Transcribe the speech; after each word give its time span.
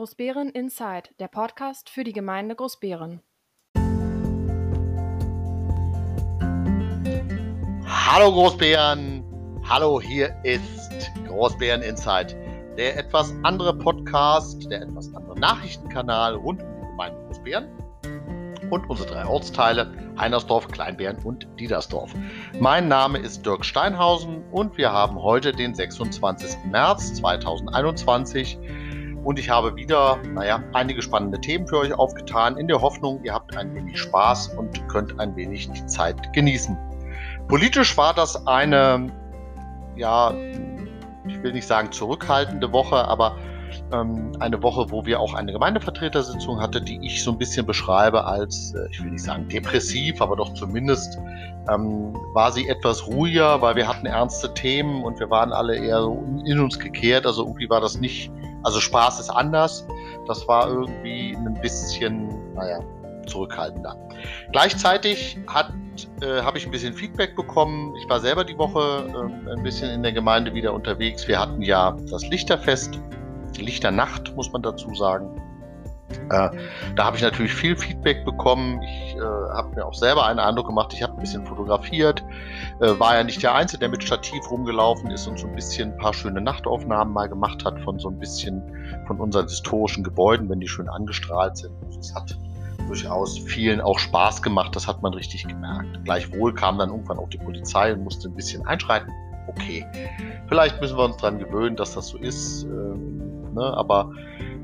Großbären 0.00 0.48
Inside, 0.48 1.10
der 1.18 1.28
Podcast 1.28 1.90
für 1.90 2.04
die 2.04 2.14
Gemeinde 2.14 2.54
Großbären. 2.54 3.20
Hallo 7.84 8.32
Großbären, 8.32 9.22
hallo, 9.68 10.00
hier 10.00 10.34
ist 10.42 11.10
Großbären 11.26 11.82
Inside, 11.82 12.34
der 12.78 12.96
etwas 12.96 13.34
andere 13.42 13.76
Podcast, 13.76 14.70
der 14.70 14.80
etwas 14.80 15.14
andere 15.14 15.38
Nachrichtenkanal 15.38 16.34
rund 16.34 16.62
um 16.62 16.80
die 16.80 16.86
Gemeinde 16.86 17.20
Großbären 17.26 17.68
und 18.70 18.88
unsere 18.88 19.06
drei 19.06 19.26
Ortsteile 19.26 19.92
Heinersdorf, 20.18 20.66
Kleinbären 20.68 21.18
und 21.24 21.46
Diedersdorf. 21.60 22.14
Mein 22.58 22.88
Name 22.88 23.18
ist 23.18 23.44
Dirk 23.44 23.66
Steinhausen 23.66 24.44
und 24.50 24.78
wir 24.78 24.92
haben 24.92 25.20
heute 25.20 25.52
den 25.52 25.74
26. 25.74 26.64
März 26.70 27.16
2021 27.16 28.58
und 29.24 29.38
ich 29.38 29.50
habe 29.50 29.76
wieder, 29.76 30.18
naja, 30.34 30.62
einige 30.72 31.02
spannende 31.02 31.40
Themen 31.40 31.66
für 31.66 31.78
euch 31.78 31.92
aufgetan, 31.92 32.56
in 32.56 32.68
der 32.68 32.80
Hoffnung, 32.80 33.22
ihr 33.24 33.34
habt 33.34 33.56
ein 33.56 33.74
wenig 33.74 33.98
Spaß 33.98 34.54
und 34.56 34.88
könnt 34.88 35.18
ein 35.20 35.36
wenig 35.36 35.70
die 35.70 35.86
Zeit 35.86 36.32
genießen. 36.32 36.76
Politisch 37.48 37.96
war 37.96 38.14
das 38.14 38.46
eine, 38.46 39.10
ja, 39.96 40.32
ich 41.26 41.42
will 41.42 41.52
nicht 41.52 41.66
sagen 41.66 41.92
zurückhaltende 41.92 42.72
Woche, 42.72 42.96
aber 42.96 43.36
ähm, 43.92 44.32
eine 44.40 44.62
Woche, 44.62 44.90
wo 44.90 45.04
wir 45.04 45.20
auch 45.20 45.34
eine 45.34 45.52
Gemeindevertretersitzung 45.52 46.60
hatten, 46.60 46.84
die 46.84 47.04
ich 47.04 47.22
so 47.22 47.32
ein 47.32 47.38
bisschen 47.38 47.66
beschreibe 47.66 48.24
als, 48.24 48.74
äh, 48.74 48.88
ich 48.90 49.02
will 49.02 49.10
nicht 49.10 49.24
sagen 49.24 49.48
depressiv, 49.48 50.20
aber 50.20 50.36
doch 50.36 50.54
zumindest 50.54 51.18
ähm, 51.72 52.14
war 52.32 52.52
sie 52.52 52.68
etwas 52.68 53.06
ruhiger, 53.06 53.60
weil 53.60 53.76
wir 53.76 53.86
hatten 53.86 54.06
ernste 54.06 54.52
Themen 54.54 55.04
und 55.04 55.18
wir 55.20 55.30
waren 55.30 55.52
alle 55.52 55.76
eher 55.76 56.02
so 56.02 56.24
in 56.44 56.60
uns 56.60 56.78
gekehrt. 56.78 57.26
Also 57.26 57.42
irgendwie 57.44 57.68
war 57.68 57.80
das 57.80 57.98
nicht, 58.00 58.30
also 58.62 58.80
Spaß 58.80 59.20
ist 59.20 59.30
anders. 59.30 59.86
Das 60.26 60.46
war 60.48 60.68
irgendwie 60.68 61.34
ein 61.36 61.54
bisschen, 61.60 62.54
naja, 62.54 62.80
zurückhaltender. 63.26 63.96
Gleichzeitig 64.52 65.38
hat 65.46 65.72
äh, 66.22 66.42
habe 66.42 66.58
ich 66.58 66.66
ein 66.66 66.70
bisschen 66.70 66.94
Feedback 66.94 67.36
bekommen. 67.36 67.94
Ich 67.96 68.08
war 68.08 68.20
selber 68.20 68.44
die 68.44 68.56
Woche 68.56 69.06
äh, 69.08 69.52
ein 69.52 69.62
bisschen 69.62 69.90
in 69.90 70.02
der 70.02 70.12
Gemeinde 70.12 70.54
wieder 70.54 70.72
unterwegs. 70.72 71.26
Wir 71.28 71.38
hatten 71.38 71.62
ja 71.62 71.96
das 72.10 72.26
Lichterfest 72.28 73.00
Lichternacht, 73.58 74.34
muss 74.36 74.52
man 74.52 74.62
dazu 74.62 74.94
sagen. 74.94 75.28
Äh, 76.30 76.50
da 76.96 77.04
habe 77.04 77.16
ich 77.16 77.22
natürlich 77.22 77.52
viel 77.52 77.76
Feedback 77.76 78.24
bekommen. 78.24 78.82
Ich 78.82 79.16
äh, 79.16 79.20
habe 79.20 79.74
mir 79.74 79.86
auch 79.86 79.94
selber 79.94 80.26
einen 80.26 80.38
Eindruck 80.38 80.66
gemacht. 80.66 80.92
Ich 80.92 81.02
habe 81.02 81.14
ein 81.14 81.20
bisschen 81.20 81.44
fotografiert. 81.46 82.22
Äh, 82.80 82.98
war 82.98 83.16
ja 83.16 83.24
nicht 83.24 83.42
der 83.42 83.54
Einzige, 83.54 83.80
der 83.80 83.88
mit 83.88 84.02
Stativ 84.02 84.48
rumgelaufen 84.50 85.10
ist 85.10 85.26
und 85.26 85.38
so 85.38 85.46
ein 85.46 85.54
bisschen 85.54 85.92
ein 85.92 85.98
paar 85.98 86.14
schöne 86.14 86.40
Nachtaufnahmen 86.40 87.12
mal 87.12 87.28
gemacht 87.28 87.64
hat 87.64 87.80
von 87.80 87.98
so 87.98 88.08
ein 88.08 88.18
bisschen 88.18 88.62
von 89.06 89.20
unseren 89.20 89.46
historischen 89.46 90.04
Gebäuden, 90.04 90.48
wenn 90.48 90.60
die 90.60 90.68
schön 90.68 90.88
angestrahlt 90.88 91.56
sind. 91.56 91.74
Das 91.96 92.14
hat 92.14 92.36
durchaus 92.86 93.38
vielen 93.38 93.80
auch 93.80 93.98
Spaß 93.98 94.42
gemacht. 94.42 94.74
Das 94.74 94.86
hat 94.86 95.02
man 95.02 95.14
richtig 95.14 95.46
gemerkt. 95.46 96.04
Gleichwohl 96.04 96.54
kam 96.54 96.78
dann 96.78 96.90
irgendwann 96.90 97.18
auch 97.18 97.28
die 97.28 97.38
Polizei 97.38 97.92
und 97.92 98.04
musste 98.04 98.28
ein 98.28 98.34
bisschen 98.34 98.66
einschreiten. 98.66 99.12
Okay, 99.46 99.84
vielleicht 100.48 100.80
müssen 100.80 100.96
wir 100.96 101.04
uns 101.04 101.16
daran 101.16 101.38
gewöhnen, 101.38 101.74
dass 101.74 101.94
das 101.94 102.08
so 102.08 102.18
ist. 102.18 102.64
Ähm, 102.64 103.30
Ne? 103.54 103.76
Aber 103.76 104.10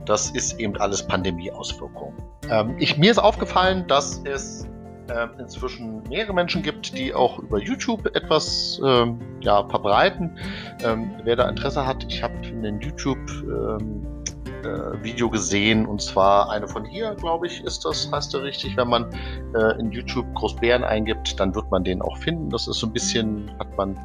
das 0.06 0.30
ist 0.30 0.58
eben 0.58 0.76
alles 0.76 1.06
Pandemie-Auswirkungen. 1.06 2.14
Ähm, 2.50 2.76
ich, 2.78 2.96
mir 2.96 3.10
ist 3.10 3.18
aufgefallen, 3.18 3.86
dass 3.88 4.22
es 4.24 4.66
äh, 5.08 5.28
inzwischen 5.38 6.02
mehrere 6.08 6.32
Menschen 6.32 6.62
gibt, 6.62 6.96
die 6.96 7.14
auch 7.14 7.38
über 7.38 7.60
YouTube 7.60 8.06
etwas 8.14 8.80
ähm, 8.84 9.20
ja, 9.40 9.68
verbreiten. 9.68 10.36
Ähm, 10.82 11.10
wer 11.24 11.36
da 11.36 11.48
Interesse 11.48 11.86
hat, 11.86 12.04
ich 12.08 12.22
habe 12.22 12.34
einen 12.46 12.80
YouTube 12.80 13.18
ähm, 13.42 14.06
äh, 14.64 15.02
Video 15.02 15.30
gesehen 15.30 15.86
und 15.86 16.02
zwar 16.02 16.50
eine 16.50 16.66
von 16.66 16.84
hier, 16.84 17.14
glaube 17.14 17.46
ich, 17.46 17.62
ist 17.64 17.84
das, 17.84 18.10
heißt 18.10 18.34
der 18.34 18.42
richtig. 18.42 18.76
Wenn 18.76 18.88
man 18.88 19.06
äh, 19.54 19.78
in 19.78 19.90
YouTube 19.92 20.26
Großbären 20.34 20.82
eingibt, 20.82 21.38
dann 21.38 21.54
wird 21.54 21.70
man 21.70 21.84
den 21.84 22.02
auch 22.02 22.16
finden. 22.18 22.50
Das 22.50 22.66
ist 22.66 22.78
so 22.78 22.86
ein 22.86 22.92
bisschen, 22.92 23.50
hat 23.58 23.76
man 23.76 23.96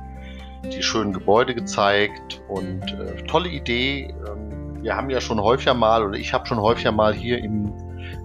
die 0.63 0.83
schönen 0.83 1.13
Gebäude 1.13 1.55
gezeigt 1.55 2.41
und 2.47 2.83
äh, 2.93 3.23
tolle 3.23 3.49
Idee. 3.49 4.13
Ähm, 4.27 4.60
wir 4.81 4.95
haben 4.95 5.09
ja 5.09 5.21
schon 5.21 5.39
häufiger 5.39 5.73
mal, 5.73 6.03
oder 6.03 6.17
ich 6.17 6.33
habe 6.33 6.45
schon 6.45 6.59
häufiger 6.59 6.91
mal 6.91 7.13
hier 7.13 7.39
im, 7.39 7.73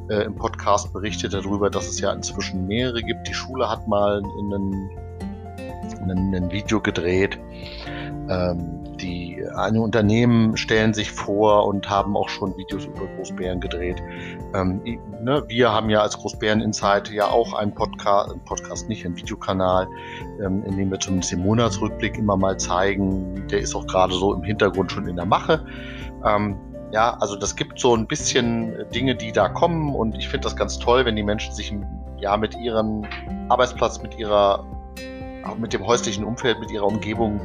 äh, 0.08 0.24
im 0.24 0.34
Podcast 0.34 0.92
berichtet 0.92 1.34
darüber, 1.34 1.70
dass 1.70 1.88
es 1.88 2.00
ja 2.00 2.12
inzwischen 2.12 2.66
mehrere 2.66 3.02
gibt. 3.02 3.28
Die 3.28 3.34
Schule 3.34 3.68
hat 3.68 3.86
mal 3.88 4.22
einen, 4.22 4.90
einen, 6.02 6.34
ein 6.34 6.50
Video 6.50 6.80
gedreht. 6.80 7.38
Ähm, 8.28 8.82
die 8.96 9.44
eine 9.54 9.80
Unternehmen 9.80 10.56
stellen 10.56 10.94
sich 10.94 11.10
vor 11.10 11.66
und 11.66 11.88
haben 11.88 12.16
auch 12.16 12.28
schon 12.28 12.56
Videos 12.56 12.86
über 12.86 13.06
Großbären 13.16 13.60
gedreht. 13.60 14.02
Ähm, 14.54 14.80
ne, 15.22 15.44
wir 15.48 15.70
haben 15.70 15.90
ja 15.90 16.00
als 16.00 16.16
Großbären 16.16 16.60
Insight 16.60 17.10
ja 17.10 17.28
auch 17.28 17.52
einen 17.52 17.74
Podcast, 17.74 18.30
einen 18.30 18.44
Podcast 18.44 18.88
nicht, 18.88 19.04
einen 19.04 19.16
Videokanal, 19.16 19.86
ähm, 20.42 20.64
in 20.64 20.76
dem 20.76 20.90
wir 20.90 20.98
zumindest 20.98 21.32
den 21.32 21.40
Monatsrückblick 21.40 22.18
immer 22.18 22.36
mal 22.36 22.56
zeigen. 22.58 23.46
Der 23.48 23.60
ist 23.60 23.74
auch 23.74 23.86
gerade 23.86 24.14
so 24.14 24.34
im 24.34 24.42
Hintergrund 24.42 24.90
schon 24.90 25.06
in 25.06 25.16
der 25.16 25.26
Mache. 25.26 25.64
Ähm, 26.26 26.56
ja, 26.92 27.16
also 27.20 27.36
das 27.36 27.56
gibt 27.56 27.78
so 27.78 27.96
ein 27.96 28.06
bisschen 28.06 28.74
Dinge, 28.94 29.14
die 29.14 29.32
da 29.32 29.48
kommen 29.48 29.94
und 29.94 30.16
ich 30.16 30.28
finde 30.28 30.44
das 30.44 30.56
ganz 30.56 30.78
toll, 30.78 31.04
wenn 31.04 31.16
die 31.16 31.22
Menschen 31.22 31.52
sich 31.54 31.74
ja 32.18 32.36
mit 32.36 32.56
ihrem 32.56 33.04
Arbeitsplatz, 33.48 34.00
mit 34.00 34.18
ihrer, 34.18 34.64
mit 35.58 35.72
dem 35.72 35.86
häuslichen 35.86 36.24
Umfeld, 36.24 36.60
mit 36.60 36.70
ihrer 36.70 36.86
Umgebung 36.86 37.40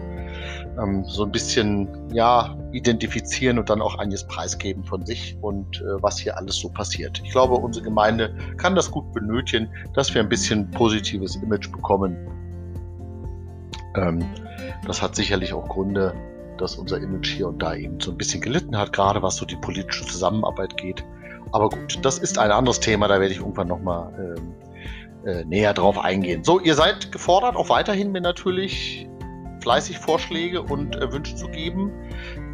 ähm, 0.79 1.03
so 1.05 1.25
ein 1.25 1.31
bisschen 1.31 1.87
ja 2.13 2.55
identifizieren 2.71 3.59
und 3.59 3.69
dann 3.69 3.81
auch 3.81 3.97
einiges 3.97 4.25
preisgeben 4.25 4.83
von 4.83 5.05
sich 5.05 5.35
und 5.41 5.81
äh, 5.81 6.01
was 6.01 6.19
hier 6.19 6.37
alles 6.37 6.57
so 6.57 6.69
passiert. 6.69 7.21
Ich 7.23 7.31
glaube, 7.31 7.55
unsere 7.55 7.83
Gemeinde 7.83 8.33
kann 8.57 8.75
das 8.75 8.89
gut 8.89 9.11
benötigen, 9.11 9.69
dass 9.93 10.13
wir 10.13 10.21
ein 10.21 10.29
bisschen 10.29 10.69
positives 10.71 11.35
Image 11.35 11.71
bekommen. 11.71 12.15
Ähm, 13.95 14.23
das 14.87 15.01
hat 15.01 15.15
sicherlich 15.15 15.53
auch 15.53 15.67
Gründe, 15.67 16.13
dass 16.61 16.75
unser 16.75 16.97
Image 16.97 17.27
hier 17.27 17.47
und 17.47 17.61
da 17.61 17.75
eben 17.75 17.99
so 17.99 18.11
ein 18.11 18.17
bisschen 18.17 18.41
gelitten 18.41 18.77
hat, 18.77 18.93
gerade 18.93 19.21
was 19.21 19.35
so 19.35 19.45
die 19.45 19.55
politische 19.55 20.05
Zusammenarbeit 20.05 20.77
geht. 20.77 21.03
Aber 21.51 21.69
gut, 21.69 21.99
das 22.03 22.17
ist 22.17 22.37
ein 22.37 22.51
anderes 22.51 22.79
Thema, 22.79 23.07
da 23.07 23.19
werde 23.19 23.33
ich 23.33 23.39
irgendwann 23.39 23.67
nochmal 23.67 24.35
ähm, 24.37 24.55
äh, 25.25 25.43
näher 25.45 25.73
drauf 25.73 25.99
eingehen. 25.99 26.43
So, 26.43 26.59
ihr 26.59 26.75
seid 26.75 27.11
gefordert, 27.11 27.55
auch 27.55 27.69
weiterhin 27.69 28.11
mir 28.11 28.21
natürlich 28.21 29.07
fleißig 29.61 29.99
Vorschläge 29.99 30.61
und 30.61 30.95
äh, 30.95 31.11
Wünsche 31.11 31.35
zu 31.35 31.47
geben. 31.47 31.91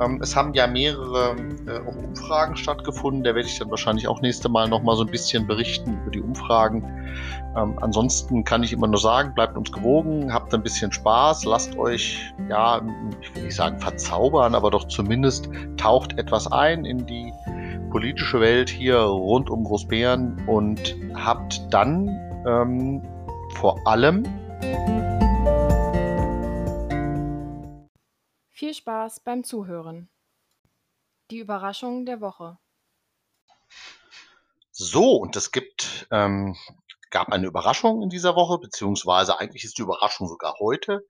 Ähm, 0.01 0.19
es 0.21 0.35
haben 0.35 0.53
ja 0.53 0.67
mehrere 0.67 1.35
äh, 1.67 1.79
Umfragen 1.79 2.55
stattgefunden. 2.55 3.23
Da 3.23 3.35
werde 3.35 3.47
ich 3.47 3.57
dann 3.59 3.69
wahrscheinlich 3.69 4.07
auch 4.07 4.21
nächste 4.21 4.49
Mal 4.49 4.67
nochmal 4.67 4.95
so 4.95 5.03
ein 5.03 5.11
bisschen 5.11 5.47
berichten 5.47 5.99
über 6.01 6.11
die 6.11 6.21
Umfragen. 6.21 6.83
Ähm, 7.55 7.77
ansonsten 7.81 8.43
kann 8.43 8.63
ich 8.63 8.73
immer 8.73 8.87
nur 8.87 8.99
sagen, 8.99 9.33
bleibt 9.33 9.57
uns 9.57 9.71
gewogen, 9.71 10.33
habt 10.33 10.53
ein 10.53 10.61
bisschen 10.61 10.91
Spaß, 10.91 11.45
lasst 11.45 11.77
euch, 11.77 12.33
ja, 12.49 12.81
ich 13.21 13.35
will 13.35 13.43
nicht 13.43 13.55
sagen 13.55 13.79
verzaubern, 13.79 14.53
aber 14.53 14.69
doch 14.69 14.87
zumindest 14.87 15.49
taucht 15.77 16.17
etwas 16.17 16.51
ein 16.51 16.85
in 16.85 17.05
die 17.05 17.33
politische 17.89 18.39
Welt 18.39 18.69
hier 18.69 18.99
rund 18.99 19.49
um 19.49 19.63
Großbären 19.63 20.43
und 20.45 20.95
habt 21.15 21.61
dann 21.71 22.07
ähm, 22.45 23.01
vor 23.55 23.79
allem 23.87 24.23
Viel 28.57 28.73
Spaß 28.73 29.19
beim 29.19 29.43
Zuhören. 29.43 30.09
Die 31.29 31.37
Überraschung 31.37 32.07
der 32.07 32.21
Woche. 32.21 32.57
So, 34.71 35.17
und 35.17 35.35
es 35.35 35.51
gibt, 35.51 36.07
ähm, 36.09 36.57
gab 37.11 37.31
eine 37.31 37.45
Überraschung 37.45 38.01
in 38.01 38.09
dieser 38.09 38.35
Woche, 38.35 38.57
beziehungsweise 38.57 39.39
eigentlich 39.39 39.63
ist 39.63 39.77
die 39.77 39.83
Überraschung 39.83 40.27
sogar 40.27 40.55
heute. 40.57 41.05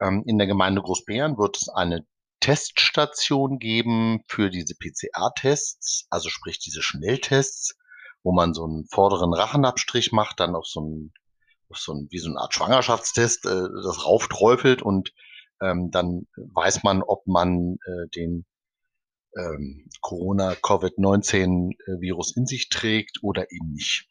Ähm, 0.00 0.22
in 0.24 0.38
der 0.38 0.46
Gemeinde 0.46 0.82
Großbären 0.82 1.36
wird 1.36 1.56
es 1.56 1.68
eine 1.68 2.06
Teststation 2.38 3.58
geben 3.58 4.22
für 4.28 4.48
diese 4.48 4.76
PCR-Tests, 4.76 6.06
also 6.10 6.28
sprich 6.28 6.60
diese 6.60 6.80
Schnelltests, 6.80 7.76
wo 8.22 8.30
man 8.30 8.54
so 8.54 8.66
einen 8.66 8.86
vorderen 8.86 9.34
Rachenabstrich 9.34 10.12
macht, 10.12 10.38
dann 10.38 10.54
auf 10.54 10.68
so 10.68 10.80
ein, 10.80 11.12
auf 11.68 11.78
so 11.78 11.92
ein 11.92 12.06
wie 12.12 12.18
so 12.18 12.30
eine 12.30 12.38
Art 12.38 12.54
Schwangerschaftstest, 12.54 13.46
äh, 13.46 13.68
das 13.82 14.06
raufträufelt 14.06 14.80
und 14.80 15.12
ähm, 15.64 15.90
dann 15.90 16.26
weiß 16.36 16.82
man, 16.82 17.02
ob 17.02 17.26
man 17.26 17.78
äh, 17.86 18.08
den 18.14 18.44
ähm, 19.36 19.88
Corona-Covid-19-Virus 20.00 22.36
in 22.36 22.46
sich 22.46 22.68
trägt 22.68 23.18
oder 23.22 23.50
eben 23.50 23.72
nicht. 23.72 24.08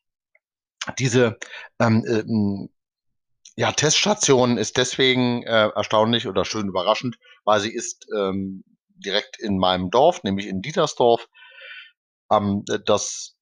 Diese 1.00 1.38
ähm, 1.79 2.03
ähm, 2.07 2.69
ja, 3.55 3.71
Teststation 3.71 4.57
ist 4.57 4.77
deswegen 4.77 5.44
äh, 5.44 5.69
erstaunlich 5.69 6.27
oder 6.27 6.44
schön 6.44 6.67
überraschend, 6.67 7.17
weil 7.45 7.59
sie 7.59 7.73
ist 7.73 8.07
ähm, 8.17 8.63
direkt 8.89 9.39
in 9.39 9.57
meinem 9.57 9.91
Dorf, 9.91 10.23
nämlich 10.23 10.47
in 10.47 10.61
Dietersdorf. 10.61 11.29
Ähm, 12.31 12.65
das 12.85 13.32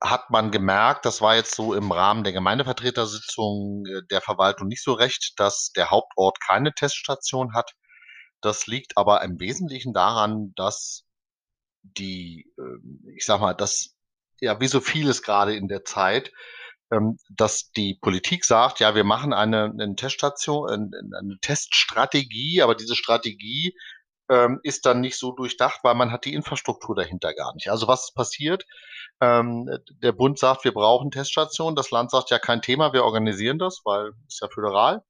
hat 0.00 0.30
man 0.30 0.50
gemerkt, 0.50 1.04
das 1.04 1.20
war 1.20 1.36
jetzt 1.36 1.54
so 1.54 1.74
im 1.74 1.90
Rahmen 1.90 2.24
der 2.24 2.32
Gemeindevertretersitzung 2.32 3.84
äh, 3.86 4.02
der 4.10 4.20
Verwaltung 4.20 4.68
nicht 4.68 4.82
so 4.82 4.92
recht, 4.92 5.34
dass 5.38 5.72
der 5.72 5.90
Hauptort 5.90 6.38
keine 6.40 6.72
Teststation 6.72 7.54
hat. 7.54 7.72
Das 8.40 8.66
liegt 8.66 8.96
aber 8.96 9.22
im 9.22 9.40
Wesentlichen 9.40 9.92
daran, 9.92 10.52
dass 10.54 11.04
die, 11.82 12.52
äh, 12.58 13.16
ich 13.16 13.24
sag 13.24 13.40
mal, 13.40 13.54
das, 13.54 13.96
ja, 14.40 14.60
wie 14.60 14.68
so 14.68 14.80
vieles 14.80 15.22
gerade 15.22 15.56
in 15.56 15.68
der 15.68 15.84
Zeit, 15.84 16.32
ähm, 16.92 17.18
dass 17.30 17.70
die 17.72 17.98
Politik 18.00 18.44
sagt, 18.44 18.80
ja, 18.80 18.94
wir 18.94 19.04
machen 19.04 19.32
eine, 19.32 19.64
eine 19.64 19.96
Teststation, 19.96 20.70
eine 20.70 21.38
Teststrategie, 21.40 22.62
aber 22.62 22.74
diese 22.74 22.94
Strategie 22.96 23.74
ähm, 24.28 24.60
ist 24.62 24.86
dann 24.86 25.00
nicht 25.00 25.18
so 25.18 25.32
durchdacht, 25.32 25.80
weil 25.82 25.94
man 25.94 26.12
hat 26.12 26.24
die 26.24 26.34
Infrastruktur 26.34 26.94
dahinter 26.94 27.34
gar 27.34 27.54
nicht. 27.54 27.70
Also 27.70 27.88
was 27.88 28.12
passiert? 28.12 28.64
Ähm, 29.20 29.68
der 30.02 30.12
Bund 30.12 30.38
sagt, 30.38 30.64
wir 30.64 30.72
brauchen 30.72 31.10
Teststationen. 31.10 31.76
Das 31.76 31.90
Land 31.90 32.10
sagt, 32.10 32.30
ja, 32.30 32.38
kein 32.38 32.62
Thema, 32.62 32.92
wir 32.92 33.04
organisieren 33.04 33.58
das, 33.58 33.80
weil 33.84 34.12
es 34.28 34.40
ja 34.40 34.48
föderal. 34.48 35.02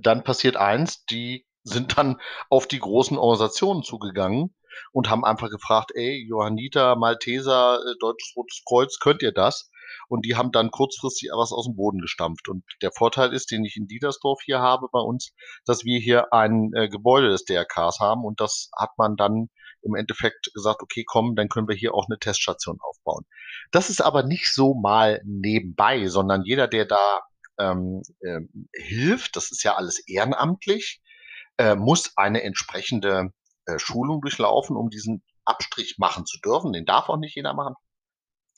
Dann 0.00 0.24
passiert 0.24 0.56
eins, 0.56 1.04
die 1.06 1.46
sind 1.62 1.98
dann 1.98 2.20
auf 2.48 2.66
die 2.66 2.78
großen 2.78 3.18
Organisationen 3.18 3.82
zugegangen 3.82 4.54
und 4.92 5.10
haben 5.10 5.24
einfach 5.24 5.50
gefragt, 5.50 5.90
ey, 5.94 6.24
Johanniter, 6.28 6.96
Malteser, 6.96 7.80
äh, 7.80 7.94
Deutsches 7.98 8.34
Rotes 8.36 8.62
Kreuz, 8.64 8.98
könnt 8.98 9.22
ihr 9.22 9.32
das? 9.32 9.70
Und 10.08 10.24
die 10.24 10.36
haben 10.36 10.52
dann 10.52 10.70
kurzfristig 10.70 11.30
was 11.34 11.52
aus 11.52 11.66
dem 11.66 11.76
Boden 11.76 12.00
gestampft. 12.00 12.48
Und 12.48 12.64
der 12.82 12.92
Vorteil 12.92 13.32
ist, 13.32 13.50
den 13.50 13.64
ich 13.64 13.76
in 13.76 13.86
Diedersdorf 13.86 14.40
hier 14.44 14.60
habe 14.60 14.88
bei 14.92 15.00
uns, 15.00 15.32
dass 15.64 15.84
wir 15.84 15.98
hier 15.98 16.32
ein 16.32 16.70
äh, 16.74 16.88
Gebäude 16.88 17.28
des 17.30 17.44
DRKs 17.44 18.00
haben 18.00 18.24
und 18.24 18.40
das 18.40 18.70
hat 18.76 18.90
man 18.98 19.16
dann 19.16 19.48
im 19.82 19.94
Endeffekt 19.94 20.50
gesagt, 20.52 20.82
okay, 20.82 21.04
komm, 21.06 21.36
dann 21.36 21.48
können 21.48 21.68
wir 21.68 21.76
hier 21.76 21.94
auch 21.94 22.06
eine 22.08 22.18
Teststation 22.18 22.78
aufbauen. 22.80 23.24
Das 23.70 23.88
ist 23.90 24.00
aber 24.00 24.22
nicht 24.22 24.52
so 24.52 24.74
mal 24.74 25.20
nebenbei, 25.24 26.06
sondern 26.08 26.42
jeder, 26.44 26.68
der 26.68 26.86
da 26.86 27.20
ähm, 27.58 28.02
äh, 28.20 28.40
hilft, 28.72 29.36
das 29.36 29.50
ist 29.50 29.62
ja 29.62 29.76
alles 29.76 30.00
ehrenamtlich, 30.06 31.00
äh, 31.58 31.74
muss 31.74 32.16
eine 32.16 32.42
entsprechende 32.42 33.30
äh, 33.66 33.78
Schulung 33.78 34.20
durchlaufen, 34.20 34.76
um 34.76 34.90
diesen 34.90 35.22
Abstrich 35.44 35.96
machen 35.98 36.26
zu 36.26 36.38
dürfen. 36.40 36.72
Den 36.72 36.84
darf 36.84 37.08
auch 37.08 37.18
nicht 37.18 37.36
jeder 37.36 37.54
machen. 37.54 37.74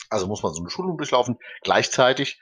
Also 0.09 0.27
muss 0.27 0.43
man 0.43 0.53
so 0.55 0.61
eine 0.61 0.71
Schulung 0.71 0.97
durchlaufen. 0.97 1.39
Gleichzeitig 1.63 2.41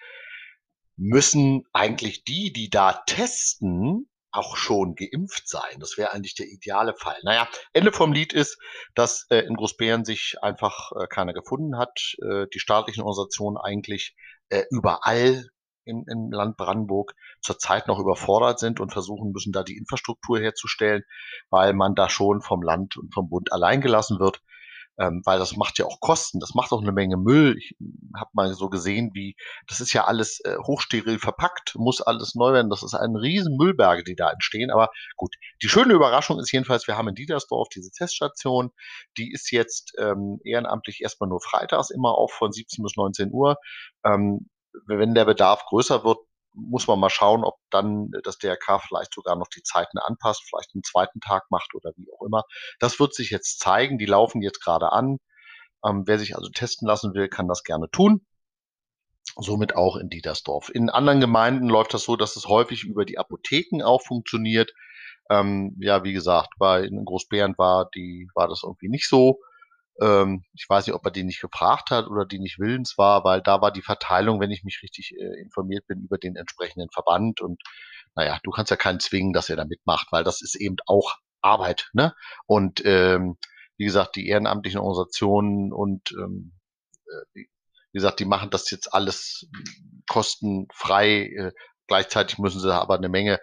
müssen 0.96 1.64
eigentlich 1.72 2.24
die, 2.24 2.52
die 2.52 2.70
da 2.70 3.02
testen, 3.06 4.08
auch 4.32 4.56
schon 4.56 4.94
geimpft 4.94 5.48
sein. 5.48 5.80
Das 5.80 5.96
wäre 5.96 6.12
eigentlich 6.12 6.34
der 6.34 6.46
ideale 6.46 6.94
Fall. 6.94 7.16
Naja, 7.22 7.48
Ende 7.72 7.90
vom 7.90 8.12
Lied 8.12 8.32
ist, 8.32 8.58
dass 8.94 9.26
äh, 9.30 9.38
in 9.40 9.54
Großbären 9.54 10.04
sich 10.04 10.36
einfach 10.42 10.92
äh, 10.92 11.06
keiner 11.06 11.32
gefunden 11.32 11.78
hat. 11.78 12.16
Äh, 12.22 12.46
die 12.52 12.58
staatlichen 12.58 13.02
Organisationen 13.02 13.56
eigentlich 13.56 14.14
äh, 14.50 14.64
überall 14.70 15.46
im, 15.84 16.04
im 16.08 16.30
Land 16.32 16.56
Brandenburg 16.56 17.14
zurzeit 17.40 17.88
noch 17.88 17.98
überfordert 17.98 18.58
sind 18.58 18.80
und 18.80 18.92
versuchen 18.92 19.32
müssen, 19.32 19.52
da 19.52 19.62
die 19.62 19.76
Infrastruktur 19.76 20.38
herzustellen, 20.38 21.04
weil 21.48 21.72
man 21.72 21.94
da 21.94 22.10
schon 22.10 22.42
vom 22.42 22.62
Land 22.62 22.96
und 22.96 23.14
vom 23.14 23.30
Bund 23.30 23.52
allein 23.52 23.80
gelassen 23.80 24.18
wird 24.18 24.42
ähm, 24.98 25.22
weil 25.24 25.38
das 25.38 25.56
macht 25.56 25.78
ja 25.78 25.84
auch 25.86 26.00
Kosten, 26.00 26.40
das 26.40 26.54
macht 26.54 26.72
auch 26.72 26.80
eine 26.80 26.92
Menge 26.92 27.16
Müll. 27.16 27.56
Ich 27.58 27.74
habe 28.16 28.30
mal 28.32 28.52
so 28.54 28.68
gesehen, 28.68 29.10
wie 29.14 29.36
das 29.66 29.80
ist 29.80 29.92
ja 29.92 30.04
alles 30.04 30.40
äh, 30.44 30.56
hochsteril 30.58 31.18
verpackt, 31.18 31.74
muss 31.76 32.00
alles 32.00 32.34
neu 32.34 32.52
werden. 32.52 32.70
Das 32.70 32.82
ist 32.82 32.94
ein 32.94 33.16
riesen 33.16 33.56
Müllberge, 33.56 34.04
die 34.04 34.16
da 34.16 34.30
entstehen. 34.30 34.70
Aber 34.70 34.90
gut, 35.16 35.34
die 35.62 35.68
schöne 35.68 35.94
Überraschung 35.94 36.38
ist 36.38 36.52
jedenfalls, 36.52 36.86
wir 36.86 36.96
haben 36.96 37.08
in 37.08 37.14
Diedersdorf 37.14 37.68
diese 37.68 37.90
Teststation, 37.90 38.70
die 39.18 39.32
ist 39.32 39.50
jetzt 39.50 39.92
ähm, 39.98 40.40
ehrenamtlich 40.44 41.00
erstmal 41.02 41.28
nur 41.28 41.40
freitags 41.40 41.90
immer 41.90 42.16
auf 42.16 42.32
von 42.32 42.52
17 42.52 42.82
bis 42.82 42.96
19 42.96 43.32
Uhr. 43.32 43.56
Ähm, 44.04 44.48
wenn 44.86 45.14
der 45.14 45.24
Bedarf 45.24 45.64
größer 45.66 46.04
wird, 46.04 46.18
muss 46.56 46.88
man 46.88 46.98
mal 46.98 47.10
schauen, 47.10 47.44
ob 47.44 47.56
dann 47.70 48.10
das 48.24 48.38
DRK 48.38 48.80
vielleicht 48.80 49.14
sogar 49.14 49.36
noch 49.36 49.48
die 49.48 49.62
Zeiten 49.62 49.98
anpasst, 49.98 50.42
vielleicht 50.48 50.74
einen 50.74 50.82
zweiten 50.82 51.20
Tag 51.20 51.44
macht 51.50 51.74
oder 51.74 51.92
wie 51.96 52.08
auch 52.12 52.24
immer. 52.26 52.44
Das 52.80 52.98
wird 52.98 53.14
sich 53.14 53.30
jetzt 53.30 53.60
zeigen. 53.60 53.98
Die 53.98 54.06
laufen 54.06 54.42
jetzt 54.42 54.62
gerade 54.62 54.90
an. 54.92 55.18
Ähm, 55.84 56.04
wer 56.06 56.18
sich 56.18 56.34
also 56.36 56.48
testen 56.50 56.88
lassen 56.88 57.14
will, 57.14 57.28
kann 57.28 57.48
das 57.48 57.62
gerne 57.62 57.90
tun. 57.90 58.26
Somit 59.36 59.76
auch 59.76 59.96
in 59.96 60.08
Dietersdorf. 60.08 60.70
In 60.72 60.88
anderen 60.88 61.20
Gemeinden 61.20 61.68
läuft 61.68 61.92
das 61.92 62.04
so, 62.04 62.16
dass 62.16 62.36
es 62.36 62.46
häufig 62.46 62.84
über 62.84 63.04
die 63.04 63.18
Apotheken 63.18 63.82
auch 63.82 64.02
funktioniert. 64.02 64.72
Ähm, 65.28 65.76
ja, 65.78 66.04
wie 66.04 66.12
gesagt, 66.12 66.50
bei 66.58 66.82
in 66.84 67.04
Großbären 67.04 67.54
war 67.58 67.90
die, 67.94 68.28
war 68.34 68.48
das 68.48 68.62
irgendwie 68.64 68.88
nicht 68.88 69.08
so. 69.08 69.40
Ähm, 70.00 70.44
ich 70.54 70.66
weiß 70.68 70.86
nicht, 70.86 70.94
ob 70.94 71.04
er 71.04 71.10
die 71.10 71.24
nicht 71.24 71.40
gefragt 71.40 71.90
hat 71.90 72.06
oder 72.06 72.26
die 72.26 72.38
nicht 72.38 72.58
willens 72.58 72.98
war, 72.98 73.24
weil 73.24 73.40
da 73.42 73.60
war 73.60 73.72
die 73.72 73.82
Verteilung, 73.82 74.40
wenn 74.40 74.50
ich 74.50 74.64
mich 74.64 74.80
richtig 74.82 75.12
äh, 75.18 75.40
informiert 75.40 75.86
bin, 75.86 76.02
über 76.02 76.18
den 76.18 76.36
entsprechenden 76.36 76.90
Verband. 76.90 77.40
Und 77.40 77.62
naja, 78.14 78.38
du 78.42 78.50
kannst 78.50 78.70
ja 78.70 78.76
keinen 78.76 79.00
zwingen, 79.00 79.32
dass 79.32 79.48
er 79.48 79.56
da 79.56 79.64
mitmacht, 79.64 80.08
weil 80.10 80.24
das 80.24 80.42
ist 80.42 80.54
eben 80.54 80.76
auch 80.86 81.16
Arbeit. 81.40 81.90
Ne? 81.92 82.14
Und 82.46 82.82
ähm, 82.84 83.36
wie 83.78 83.84
gesagt, 83.84 84.16
die 84.16 84.28
ehrenamtlichen 84.28 84.80
Organisationen 84.80 85.72
und 85.72 86.12
ähm, 86.12 86.52
äh, 87.06 87.44
wie 87.92 87.98
gesagt, 87.98 88.20
die 88.20 88.24
machen 88.26 88.50
das 88.50 88.70
jetzt 88.70 88.92
alles 88.92 89.48
kostenfrei. 90.08 91.22
Äh, 91.24 91.52
gleichzeitig 91.86 92.38
müssen 92.38 92.60
sie 92.60 92.74
aber 92.74 92.96
eine 92.96 93.08
Menge 93.08 93.38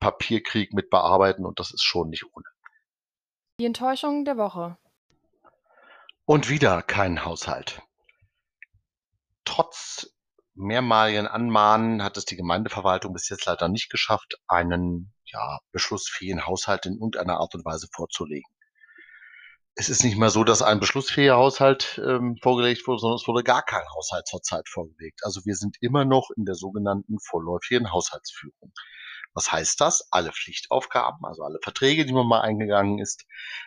Papierkrieg 0.00 0.72
mit 0.72 0.90
bearbeiten 0.90 1.46
und 1.46 1.60
das 1.60 1.72
ist 1.72 1.84
schon 1.84 2.10
nicht 2.10 2.24
ohne. 2.32 2.44
Die 3.60 3.66
Enttäuschung 3.66 4.24
der 4.24 4.36
Woche. 4.36 4.76
Und 6.24 6.48
wieder 6.48 6.82
kein 6.82 7.24
Haushalt. 7.24 7.82
Trotz 9.44 10.14
mehrmaligen 10.54 11.26
Anmahnen 11.26 12.02
hat 12.02 12.16
es 12.16 12.24
die 12.24 12.36
Gemeindeverwaltung 12.36 13.12
bis 13.12 13.28
jetzt 13.28 13.46
leider 13.46 13.68
nicht 13.68 13.90
geschafft, 13.90 14.36
einen 14.46 15.12
ja, 15.24 15.58
beschlussfähigen 15.72 16.46
Haushalt 16.46 16.86
in 16.86 16.94
irgendeiner 16.94 17.40
Art 17.40 17.54
und 17.54 17.64
Weise 17.64 17.88
vorzulegen. 17.92 18.48
Es 19.74 19.88
ist 19.88 20.04
nicht 20.04 20.18
mehr 20.18 20.30
so, 20.30 20.44
dass 20.44 20.62
ein 20.62 20.80
beschlussfähiger 20.80 21.36
Haushalt 21.36 22.00
ähm, 22.04 22.36
vorgelegt 22.42 22.86
wurde, 22.86 23.00
sondern 23.00 23.16
es 23.16 23.26
wurde 23.26 23.42
gar 23.42 23.62
kein 23.62 23.88
Haushalt 23.96 24.28
zurzeit 24.28 24.68
vorgelegt. 24.68 25.20
Also 25.24 25.40
wir 25.44 25.56
sind 25.56 25.78
immer 25.80 26.04
noch 26.04 26.28
in 26.36 26.44
der 26.44 26.54
sogenannten 26.54 27.18
vorläufigen 27.18 27.90
Haushaltsführung. 27.90 28.72
Was 29.34 29.50
heißt 29.50 29.80
das? 29.80 30.06
Alle 30.10 30.32
Pflichtaufgaben, 30.32 31.24
also 31.24 31.42
alle 31.42 31.58
Verträge, 31.62 32.04
die 32.04 32.12
man 32.12 32.26
mal 32.26 32.42
eingegangen 32.42 32.98
ist, 32.98 33.24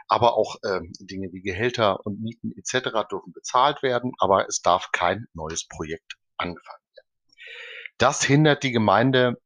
aber 0.07 0.35
auch 0.38 0.57
ähm, 0.63 0.91
Dinge 1.00 1.31
wie 1.31 1.41
Gehälter 1.41 2.06
und 2.06 2.21
Mieten 2.21 2.51
etc. 2.56 3.07
dürfen 3.09 3.33
bezahlt 3.33 3.81
werden, 3.81 4.12
aber 4.19 4.47
es 4.47 4.62
darf 4.62 4.91
kein 4.91 5.25
neues 5.33 5.67
Projekt 5.67 6.17
angefangen 6.38 6.83
werden. 6.95 7.07
Das 7.97 8.23
hindert 8.23 8.63
die 8.63 8.71
Gemeinde 8.71 9.41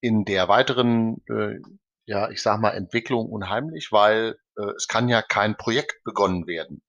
in 0.00 0.24
der 0.24 0.48
weiteren, 0.48 1.22
äh, 1.28 1.60
ja, 2.06 2.30
ich 2.30 2.42
sag 2.42 2.60
mal, 2.60 2.70
Entwicklung 2.70 3.28
unheimlich, 3.28 3.92
weil 3.92 4.38
äh, 4.56 4.70
es 4.76 4.88
kann 4.88 5.08
ja 5.08 5.22
kein 5.22 5.56
Projekt 5.56 6.02
begonnen 6.04 6.46
werden, 6.46 6.82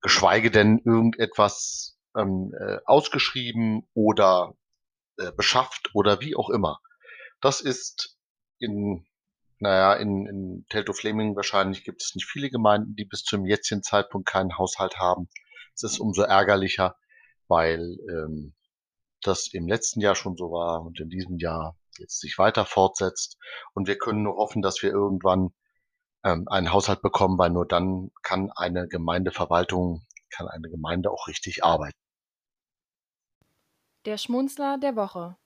geschweige 0.00 0.50
denn 0.50 0.80
irgendetwas 0.84 1.96
ähm, 2.16 2.52
äh, 2.58 2.78
ausgeschrieben 2.84 3.88
oder 3.94 4.54
äh, 5.18 5.32
beschafft 5.32 5.90
oder 5.94 6.20
wie 6.20 6.36
auch 6.36 6.50
immer. 6.50 6.80
Das 7.44 7.60
ist 7.60 8.16
in, 8.58 9.06
naja, 9.58 9.92
in, 9.92 10.26
in 10.26 10.66
Teltow-Fleming 10.70 11.36
wahrscheinlich 11.36 11.84
gibt 11.84 12.00
es 12.00 12.14
nicht 12.14 12.24
viele 12.24 12.48
Gemeinden, 12.48 12.96
die 12.96 13.04
bis 13.04 13.22
zum 13.22 13.44
jetzigen 13.44 13.82
Zeitpunkt 13.82 14.26
keinen 14.26 14.56
Haushalt 14.56 14.96
haben. 14.96 15.28
Es 15.74 15.82
ist 15.82 15.98
umso 15.98 16.22
ärgerlicher, 16.22 16.96
weil 17.46 17.98
ähm, 18.08 18.54
das 19.20 19.52
im 19.52 19.68
letzten 19.68 20.00
Jahr 20.00 20.14
schon 20.14 20.38
so 20.38 20.52
war 20.52 20.80
und 20.86 20.98
in 20.98 21.10
diesem 21.10 21.36
Jahr 21.36 21.76
jetzt 21.98 22.18
sich 22.18 22.38
weiter 22.38 22.64
fortsetzt. 22.64 23.36
Und 23.74 23.88
wir 23.88 23.98
können 23.98 24.22
nur 24.22 24.36
hoffen, 24.36 24.62
dass 24.62 24.82
wir 24.82 24.92
irgendwann 24.92 25.52
ähm, 26.24 26.48
einen 26.48 26.72
Haushalt 26.72 27.02
bekommen, 27.02 27.36
weil 27.36 27.50
nur 27.50 27.68
dann 27.68 28.10
kann 28.22 28.52
eine 28.52 28.88
Gemeindeverwaltung, 28.88 30.06
kann 30.30 30.48
eine 30.48 30.70
Gemeinde 30.70 31.10
auch 31.10 31.28
richtig 31.28 31.62
arbeiten. 31.62 31.98
Der 34.06 34.16
Schmunzler 34.16 34.78
der 34.78 34.96
Woche. 34.96 35.36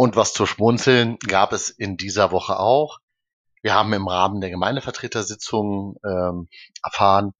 Und 0.00 0.16
was 0.16 0.32
zu 0.32 0.46
schmunzeln 0.46 1.18
gab 1.18 1.52
es 1.52 1.68
in 1.68 1.98
dieser 1.98 2.30
Woche 2.30 2.58
auch. 2.58 3.00
Wir 3.60 3.74
haben 3.74 3.92
im 3.92 4.08
Rahmen 4.08 4.40
der 4.40 4.48
Gemeindevertretersitzung 4.48 5.96
ähm, 6.02 6.48
erfahren, 6.82 7.32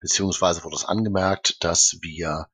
beziehungsweise 0.00 0.64
wurde 0.64 0.76
es 0.76 0.86
angemerkt, 0.86 1.62
dass 1.62 1.98
wir 2.00 2.46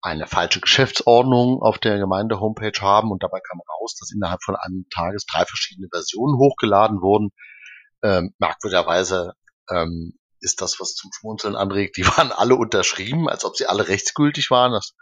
eine 0.00 0.26
falsche 0.26 0.62
Geschäftsordnung 0.62 1.60
auf 1.60 1.76
der 1.76 1.98
Gemeinde-Homepage 1.98 2.80
haben 2.80 3.10
und 3.10 3.22
dabei 3.22 3.40
kam 3.46 3.60
raus, 3.60 3.96
dass 4.00 4.12
innerhalb 4.12 4.42
von 4.42 4.56
einem 4.56 4.86
Tages 4.88 5.26
drei 5.26 5.44
verschiedene 5.44 5.88
Versionen 5.92 6.38
hochgeladen 6.38 7.02
wurden. 7.02 7.32
Ähm, 8.02 8.32
merkwürdigerweise 8.38 9.34
ähm, 9.68 10.18
ist 10.40 10.62
das, 10.62 10.80
was 10.80 10.94
zum 10.94 11.10
Schmunzeln 11.12 11.54
anregt, 11.54 11.98
die 11.98 12.06
waren 12.16 12.32
alle 12.32 12.54
unterschrieben, 12.54 13.28
als 13.28 13.44
ob 13.44 13.58
sie 13.58 13.66
alle 13.66 13.88
rechtsgültig 13.88 14.50
waren. 14.50 14.72
Das 14.72 14.94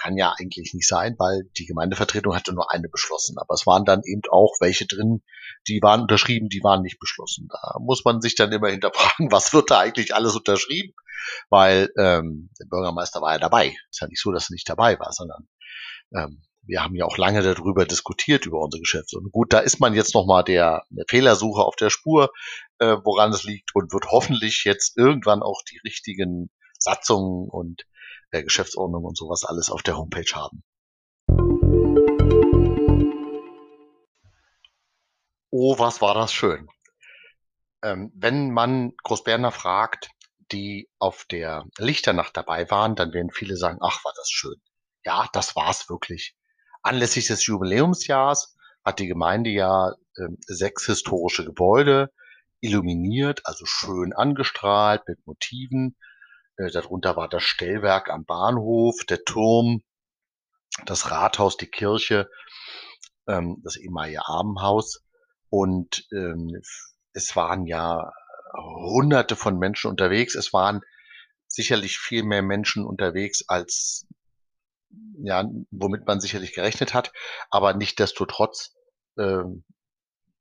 kann 0.00 0.16
ja 0.16 0.34
eigentlich 0.38 0.72
nicht 0.74 0.88
sein, 0.88 1.14
weil 1.18 1.42
die 1.58 1.66
Gemeindevertretung 1.66 2.34
hatte 2.34 2.52
nur 2.54 2.72
eine 2.72 2.88
beschlossen. 2.88 3.36
Aber 3.38 3.54
es 3.54 3.66
waren 3.66 3.84
dann 3.84 4.02
eben 4.04 4.22
auch 4.30 4.54
welche 4.60 4.86
drin, 4.86 5.22
die 5.68 5.80
waren 5.82 6.02
unterschrieben, 6.02 6.48
die 6.48 6.62
waren 6.62 6.82
nicht 6.82 6.98
beschlossen. 6.98 7.48
Da 7.50 7.78
muss 7.80 8.04
man 8.04 8.20
sich 8.20 8.34
dann 8.34 8.52
immer 8.52 8.68
hinterfragen, 8.68 9.30
was 9.30 9.52
wird 9.52 9.70
da 9.70 9.80
eigentlich 9.80 10.14
alles 10.14 10.34
unterschrieben? 10.34 10.94
Weil 11.50 11.90
ähm, 11.98 12.50
der 12.58 12.66
Bürgermeister 12.66 13.20
war 13.20 13.32
ja 13.32 13.38
dabei. 13.38 13.76
Ist 13.90 14.00
ja 14.00 14.08
nicht 14.08 14.20
so, 14.20 14.32
dass 14.32 14.50
er 14.50 14.54
nicht 14.54 14.68
dabei 14.68 14.98
war, 14.98 15.12
sondern 15.12 15.48
ähm, 16.14 16.42
wir 16.62 16.82
haben 16.82 16.94
ja 16.94 17.04
auch 17.04 17.16
lange 17.16 17.42
darüber 17.42 17.84
diskutiert, 17.84 18.46
über 18.46 18.60
unsere 18.60 18.80
Geschäfte. 18.80 19.18
Und 19.18 19.32
gut, 19.32 19.52
da 19.52 19.58
ist 19.58 19.80
man 19.80 19.94
jetzt 19.94 20.14
nochmal 20.14 20.44
der, 20.44 20.84
der 20.90 21.04
Fehlersuche 21.08 21.62
auf 21.62 21.76
der 21.76 21.90
Spur. 21.90 22.30
äh, 22.78 22.96
woran 23.04 23.32
es 23.32 23.44
liegt 23.44 23.74
und 23.74 23.92
wird 23.92 24.06
hoffentlich 24.10 24.64
jetzt 24.64 24.96
irgendwann 24.96 25.42
auch 25.42 25.62
die 25.70 25.78
richtigen 25.84 26.50
Satzungen 26.78 27.48
und 27.48 27.84
äh, 28.30 28.42
Geschäftsordnung 28.42 29.04
und 29.04 29.16
sowas 29.16 29.44
alles 29.44 29.70
auf 29.70 29.82
der 29.82 29.96
Homepage 29.96 30.32
haben. 30.34 30.62
Oh, 35.50 35.78
was 35.78 36.00
war 36.00 36.14
das 36.14 36.32
schön. 36.32 36.68
Ähm, 37.82 38.12
wenn 38.14 38.50
man 38.52 38.92
Großberner 39.02 39.50
fragt, 39.50 40.10
die 40.52 40.88
auf 40.98 41.24
der 41.24 41.64
Lichternacht 41.78 42.36
dabei 42.36 42.70
waren, 42.70 42.94
dann 42.94 43.12
werden 43.12 43.30
viele 43.30 43.56
sagen, 43.56 43.78
ach, 43.80 44.04
war 44.04 44.12
das 44.16 44.30
schön. 44.30 44.60
Ja, 45.04 45.28
das 45.32 45.56
war's 45.56 45.88
wirklich. 45.88 46.36
Anlässlich 46.82 47.26
des 47.26 47.46
Jubiläumsjahrs 47.46 48.56
hat 48.84 48.98
die 48.98 49.06
Gemeinde 49.06 49.50
ja 49.50 49.92
äh, 50.16 50.28
sechs 50.46 50.86
historische 50.86 51.44
Gebäude 51.44 52.10
illuminiert, 52.60 53.40
also 53.44 53.64
schön 53.66 54.12
angestrahlt 54.12 55.02
mit 55.08 55.26
Motiven. 55.26 55.96
Äh, 56.60 56.70
darunter 56.70 57.16
war 57.16 57.28
das 57.28 57.42
Stellwerk 57.42 58.10
am 58.10 58.24
Bahnhof, 58.24 59.04
der 59.08 59.24
Turm, 59.24 59.82
das 60.86 61.10
Rathaus, 61.10 61.56
die 61.56 61.70
Kirche, 61.70 62.30
ähm, 63.26 63.60
das 63.64 63.76
ehemalige 63.76 64.26
Abendhaus. 64.26 65.02
Und 65.48 66.06
ähm, 66.12 66.60
es 67.12 67.34
waren 67.36 67.66
ja 67.66 68.12
hunderte 68.54 69.36
von 69.36 69.58
Menschen 69.58 69.90
unterwegs. 69.90 70.34
Es 70.34 70.52
waren 70.52 70.80
sicherlich 71.46 71.98
viel 71.98 72.22
mehr 72.22 72.42
Menschen 72.42 72.84
unterwegs 72.84 73.44
als 73.48 74.06
ja, 75.22 75.48
womit 75.70 76.06
man 76.06 76.20
sicherlich 76.20 76.54
gerechnet 76.54 76.94
hat, 76.94 77.12
aber 77.50 77.74
nichtdestotrotz, 77.74 78.74
ähm, 79.18 79.64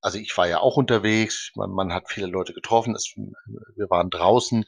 also 0.02 0.18
ich 0.18 0.36
war 0.38 0.48
ja 0.48 0.60
auch 0.60 0.78
unterwegs, 0.78 1.52
man, 1.56 1.72
man 1.72 1.94
hat 1.94 2.10
viele 2.10 2.28
Leute 2.28 2.54
getroffen, 2.54 2.96
es, 2.96 3.14
wir 3.16 3.90
waren 3.90 4.10
draußen. 4.10 4.66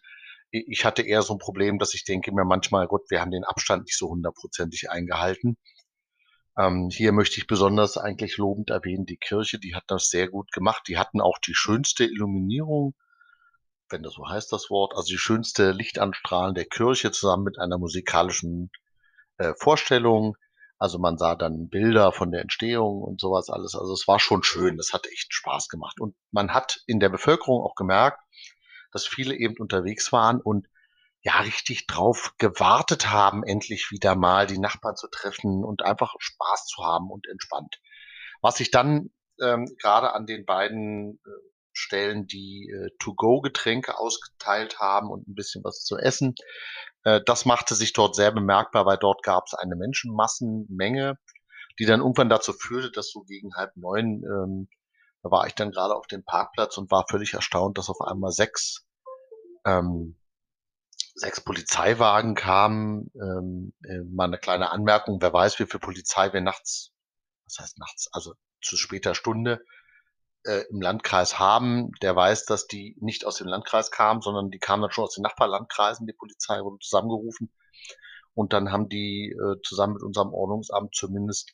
Ich 0.51 0.84
hatte 0.86 1.01
eher 1.01 1.22
so 1.22 1.34
ein 1.34 1.39
Problem, 1.39 1.79
dass 1.79 1.93
ich 1.93 2.03
denke 2.03 2.31
mir 2.34 2.43
manchmal, 2.43 2.88
Gott, 2.88 3.10
wir 3.10 3.22
haben 3.22 3.31
den 3.31 3.46
Abstand 3.46 3.86
nicht 3.86 3.98
so 3.98 4.10
hundertprozentig 4.10 4.89
eingehalten. 4.91 5.58
Ähm, 6.58 6.89
hier 6.91 7.13
möchte 7.13 7.38
ich 7.38 7.48
besonders 7.48 7.98
eigentlich 7.98 8.38
lobend 8.38 8.70
erwähnen, 8.70 9.05
die 9.05 9.17
Kirche, 9.17 9.60
die 9.60 9.74
hat 9.75 9.86
das 9.88 10.10
sehr 10.10 10.27
gut 10.29 10.51
gemacht. 10.51 10.84
Die 10.88 10.98
hatten 10.98 11.22
auch 11.22 11.38
die 11.38 11.55
schönste 11.55 12.03
Illuminierung, 12.03 12.93
wenn 13.89 14.03
das 14.03 14.13
so 14.13 14.27
heißt, 14.27 14.51
das 14.51 14.70
Wort, 14.70 14.93
also 14.96 15.08
die 15.08 15.17
schönste 15.17 15.72
Lichtanstrahlen 15.72 16.55
der 16.55 16.65
Kirche 16.65 17.12
zusammen 17.12 17.43
mit 17.43 17.58
einer 17.60 17.77
musikalischen 17.77 18.72
äh, 19.38 19.53
Vorstellung. 19.58 20.36
Also 20.77 21.00
man 21.00 21.17
sah 21.17 21.36
dann 21.36 21.70
Bilder 21.70 22.12
von 22.12 22.31
der 22.31 22.41
Entstehung 22.41 23.01
und 23.01 23.22
sowas 23.22 23.50
alles. 23.50 23.75
Also 23.75 23.93
es 23.93 24.08
war 24.08 24.20
schon 24.20 24.43
schön. 24.43 24.77
Das 24.77 24.93
hat 24.93 25.08
echt 25.08 25.34
Spaß 25.34 25.70
gemacht. 25.70 26.00
Und 26.01 26.15
man 26.31 26.53
hat 26.53 26.81
in 26.88 27.00
der 27.00 27.10
Bevölkerung 27.10 27.62
auch 27.63 27.75
gemerkt, 27.75 28.20
dass 28.91 29.07
viele 29.07 29.36
eben 29.36 29.55
unterwegs 29.57 30.12
waren 30.12 30.39
und 30.41 30.67
ja 31.21 31.39
richtig 31.41 31.88
drauf 31.88 32.33
gewartet 32.38 33.10
haben, 33.12 33.43
endlich 33.43 33.91
wieder 33.91 34.15
mal 34.15 34.48
die 34.48 34.57
Nachbarn 34.57 34.95
zu 34.95 35.07
treffen 35.07 35.63
und 35.63 35.83
einfach 35.83 36.15
Spaß 36.17 36.65
zu 36.65 36.83
haben 36.83 37.12
und 37.12 37.27
entspannt. 37.27 37.79
Was 38.41 38.57
sich 38.57 38.71
dann 38.71 39.12
ähm, 39.39 39.67
gerade 39.79 40.13
an 40.13 40.25
den 40.25 40.45
beiden 40.45 41.19
äh, 41.25 41.29
Stellen, 41.74 42.27
die 42.27 42.69
äh, 42.69 42.89
To-Go-Getränke 43.00 43.98
ausgeteilt 43.98 44.79
haben 44.79 45.10
und 45.10 45.27
ein 45.27 45.36
bisschen 45.36 45.63
was 45.63 45.83
zu 45.83 45.98
essen, 45.98 46.36
äh, 47.03 47.21
das 47.25 47.45
machte 47.45 47.75
sich 47.75 47.93
dort 47.93 48.15
sehr 48.15 48.31
bemerkbar, 48.31 48.86
weil 48.86 48.98
dort 48.98 49.24
gab 49.24 49.45
es 49.48 49.53
eine 49.53 49.75
Menschenmassenmenge, 49.75 51.17
die 51.79 51.86
dann 51.86 52.01
irgendwann 52.01 52.29
dazu 52.29 52.53
führte, 52.53 52.91
dass 52.91 53.12
so 53.12 53.21
gegen 53.21 53.55
halb 53.55 53.75
neun, 53.75 54.24
ähm, 54.24 54.69
da 55.23 55.31
war 55.31 55.47
ich 55.47 55.55
dann 55.55 55.71
gerade 55.71 55.95
auf 55.95 56.07
dem 56.07 56.23
Parkplatz 56.23 56.77
und 56.77 56.91
war 56.91 57.05
völlig 57.09 57.33
erstaunt, 57.33 57.77
dass 57.77 57.89
auf 57.89 58.01
einmal 58.01 58.31
sechs 58.31 58.85
ähm, 59.65 60.17
sechs 61.15 61.41
Polizeiwagen 61.41 62.35
kamen. 62.35 63.11
Ähm, 63.15 63.73
äh, 63.83 63.99
mal 64.09 64.25
eine 64.25 64.37
kleine 64.37 64.71
Anmerkung, 64.71 65.21
wer 65.21 65.33
weiß, 65.33 65.59
wie 65.59 65.65
viel 65.65 65.79
Polizei 65.79 66.33
wir 66.33 66.41
nachts, 66.41 66.91
was 67.45 67.59
heißt 67.59 67.79
nachts, 67.79 68.09
also 68.11 68.33
zu 68.61 68.77
später 68.77 69.15
Stunde 69.15 69.63
äh, 70.43 70.63
im 70.69 70.81
Landkreis 70.81 71.39
haben, 71.39 71.91
der 72.01 72.15
weiß, 72.15 72.45
dass 72.45 72.67
die 72.67 72.95
nicht 72.99 73.25
aus 73.25 73.35
dem 73.37 73.47
Landkreis 73.47 73.91
kamen, 73.91 74.21
sondern 74.21 74.49
die 74.51 74.59
kamen 74.59 74.81
dann 74.81 74.91
schon 74.91 75.03
aus 75.03 75.15
den 75.15 75.23
Nachbarlandkreisen. 75.23 76.07
Die 76.07 76.13
Polizei 76.13 76.61
wurde 76.61 76.79
zusammengerufen 76.79 77.51
und 78.33 78.53
dann 78.53 78.71
haben 78.71 78.89
die 78.89 79.31
äh, 79.31 79.61
zusammen 79.63 79.93
mit 79.93 80.03
unserem 80.03 80.33
Ordnungsamt 80.33 80.95
zumindest 80.95 81.53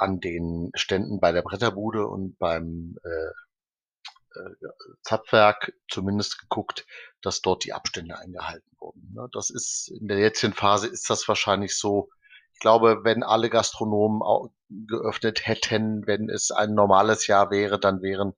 an 0.00 0.18
den 0.20 0.70
Ständen 0.74 1.20
bei 1.20 1.30
der 1.30 1.42
Bretterbude 1.42 2.06
und 2.06 2.38
beim 2.38 2.96
äh, 3.04 4.38
äh, 4.38 4.54
Zapfwerk 5.02 5.74
zumindest 5.90 6.38
geguckt, 6.38 6.86
dass 7.20 7.42
dort 7.42 7.64
die 7.64 7.74
Abstände 7.74 8.18
eingehalten 8.18 8.70
wurden. 8.78 9.12
Ne? 9.14 9.28
Das 9.32 9.50
ist 9.50 9.88
in 9.90 10.08
der 10.08 10.18
jetzigen 10.18 10.54
Phase 10.54 10.88
ist 10.88 11.10
das 11.10 11.28
wahrscheinlich 11.28 11.76
so. 11.76 12.08
Ich 12.54 12.60
glaube, 12.60 13.00
wenn 13.04 13.22
alle 13.22 13.50
Gastronomen 13.50 14.50
geöffnet 14.68 15.46
hätten, 15.46 16.06
wenn 16.06 16.30
es 16.30 16.50
ein 16.50 16.74
normales 16.74 17.26
Jahr 17.26 17.50
wäre, 17.50 17.78
dann 17.78 18.02
wären 18.02 18.34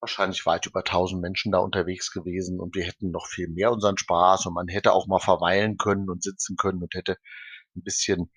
wahrscheinlich 0.00 0.44
weit 0.46 0.66
über 0.66 0.80
1000 0.80 1.20
Menschen 1.20 1.52
da 1.52 1.58
unterwegs 1.58 2.10
gewesen 2.10 2.58
und 2.58 2.74
wir 2.74 2.84
hätten 2.84 3.10
noch 3.10 3.26
viel 3.26 3.48
mehr 3.48 3.70
unseren 3.70 3.98
Spaß 3.98 4.46
und 4.46 4.54
man 4.54 4.68
hätte 4.68 4.92
auch 4.92 5.06
mal 5.06 5.20
verweilen 5.20 5.76
können 5.76 6.08
und 6.08 6.22
sitzen 6.22 6.56
können 6.56 6.82
und 6.82 6.94
hätte 6.94 7.16
ein 7.76 7.82
bisschen 7.82 8.30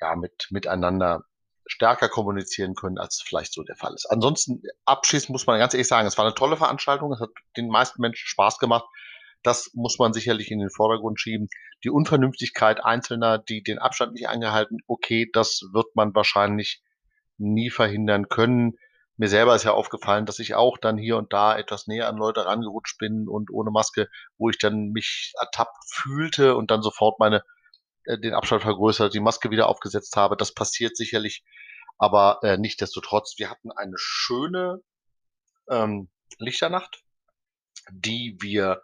ja 0.00 0.14
mit 0.14 0.48
miteinander 0.50 1.24
stärker 1.66 2.08
kommunizieren 2.08 2.74
können, 2.74 2.98
als 2.98 3.22
vielleicht 3.24 3.52
so 3.52 3.62
der 3.62 3.76
Fall 3.76 3.94
ist. 3.94 4.06
Ansonsten 4.06 4.62
abschließend 4.84 5.30
muss 5.30 5.46
man 5.46 5.58
ganz 5.58 5.74
ehrlich 5.74 5.88
sagen, 5.88 6.06
es 6.06 6.16
war 6.16 6.24
eine 6.24 6.34
tolle 6.34 6.56
Veranstaltung, 6.56 7.12
es 7.12 7.20
hat 7.20 7.30
den 7.56 7.68
meisten 7.68 8.00
Menschen 8.00 8.26
Spaß 8.26 8.58
gemacht. 8.58 8.84
Das 9.42 9.70
muss 9.74 9.98
man 9.98 10.12
sicherlich 10.12 10.50
in 10.50 10.58
den 10.58 10.70
Vordergrund 10.70 11.20
schieben. 11.20 11.48
Die 11.84 11.90
Unvernünftigkeit 11.90 12.84
Einzelner, 12.84 13.38
die 13.38 13.62
den 13.62 13.78
Abstand 13.78 14.14
nicht 14.14 14.28
eingehalten, 14.28 14.78
okay, 14.86 15.28
das 15.32 15.62
wird 15.72 15.94
man 15.94 16.14
wahrscheinlich 16.14 16.82
nie 17.38 17.70
verhindern 17.70 18.28
können. 18.28 18.78
Mir 19.18 19.28
selber 19.28 19.54
ist 19.54 19.64
ja 19.64 19.72
aufgefallen, 19.72 20.26
dass 20.26 20.38
ich 20.38 20.54
auch 20.54 20.78
dann 20.78 20.98
hier 20.98 21.16
und 21.16 21.32
da 21.32 21.56
etwas 21.56 21.86
näher 21.86 22.08
an 22.08 22.16
Leute 22.16 22.44
rangerutscht 22.44 22.98
bin 22.98 23.28
und 23.28 23.50
ohne 23.50 23.70
Maske, 23.70 24.08
wo 24.36 24.50
ich 24.50 24.58
dann 24.58 24.90
mich 24.90 25.32
ertappt 25.40 25.84
fühlte 25.88 26.54
und 26.54 26.70
dann 26.70 26.82
sofort 26.82 27.18
meine 27.18 27.42
den 28.06 28.34
Abstand 28.34 28.62
vergrößert, 28.62 29.14
die 29.14 29.20
Maske 29.20 29.50
wieder 29.50 29.68
aufgesetzt 29.68 30.16
habe. 30.16 30.36
Das 30.36 30.54
passiert 30.54 30.96
sicherlich, 30.96 31.44
aber 31.98 32.40
äh, 32.42 32.56
nichtdestotrotz, 32.58 33.34
wir 33.38 33.50
hatten 33.50 33.70
eine 33.72 33.96
schöne 33.96 34.80
ähm, 35.70 36.08
Lichternacht, 36.38 37.02
die 37.90 38.36
wir 38.40 38.82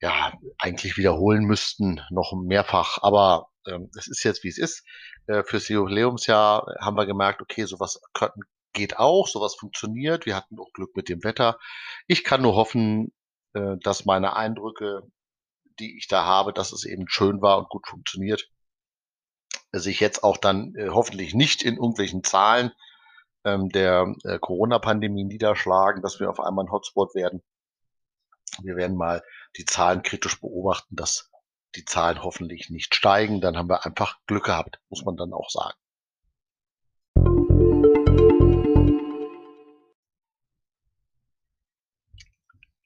ja 0.00 0.32
eigentlich 0.58 0.96
wiederholen 0.96 1.44
müssten, 1.44 2.00
noch 2.10 2.32
mehrfach. 2.34 2.98
Aber 3.02 3.50
ähm, 3.66 3.90
es 3.96 4.08
ist 4.08 4.24
jetzt, 4.24 4.44
wie 4.44 4.48
es 4.48 4.58
ist. 4.58 4.84
Äh, 5.26 5.44
fürs 5.44 5.68
Jubiläumsjahr 5.68 6.66
haben 6.80 6.96
wir 6.96 7.06
gemerkt, 7.06 7.40
okay, 7.40 7.64
sowas 7.64 8.00
geht 8.72 8.98
auch, 8.98 9.28
sowas 9.28 9.54
funktioniert. 9.54 10.26
Wir 10.26 10.36
hatten 10.36 10.58
auch 10.58 10.72
Glück 10.72 10.96
mit 10.96 11.08
dem 11.08 11.22
Wetter. 11.24 11.58
Ich 12.06 12.24
kann 12.24 12.42
nur 12.42 12.54
hoffen, 12.54 13.12
äh, 13.54 13.76
dass 13.82 14.04
meine 14.04 14.34
Eindrücke 14.36 15.02
die 15.78 15.96
ich 15.96 16.08
da 16.08 16.24
habe, 16.24 16.52
dass 16.52 16.72
es 16.72 16.84
eben 16.84 17.08
schön 17.08 17.40
war 17.42 17.58
und 17.58 17.68
gut 17.68 17.86
funktioniert, 17.86 18.48
sich 19.72 20.00
jetzt 20.00 20.22
auch 20.24 20.36
dann 20.36 20.74
äh, 20.74 20.88
hoffentlich 20.90 21.34
nicht 21.34 21.62
in 21.62 21.76
irgendwelchen 21.76 22.24
Zahlen 22.24 22.72
ähm, 23.44 23.70
der 23.70 24.14
äh, 24.24 24.38
Corona-Pandemie 24.38 25.24
niederschlagen, 25.24 26.02
dass 26.02 26.20
wir 26.20 26.30
auf 26.30 26.40
einmal 26.40 26.66
ein 26.66 26.72
Hotspot 26.72 27.14
werden. 27.14 27.42
Wir 28.62 28.76
werden 28.76 28.96
mal 28.96 29.22
die 29.56 29.64
Zahlen 29.64 30.02
kritisch 30.02 30.40
beobachten, 30.40 30.94
dass 30.94 31.30
die 31.74 31.84
Zahlen 31.84 32.22
hoffentlich 32.22 32.68
nicht 32.68 32.94
steigen. 32.94 33.40
Dann 33.40 33.56
haben 33.56 33.68
wir 33.68 33.86
einfach 33.86 34.18
Glück 34.26 34.44
gehabt, 34.44 34.78
muss 34.90 35.04
man 35.04 35.16
dann 35.16 35.32
auch 35.32 35.48
sagen. 35.48 35.76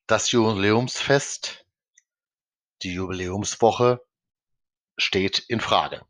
Das 0.06 0.30
Jubiläumsfest 0.30 1.65
die 2.82 2.94
Jubiläumswoche 2.94 4.04
steht 4.96 5.38
in 5.38 5.60
Frage. 5.60 6.02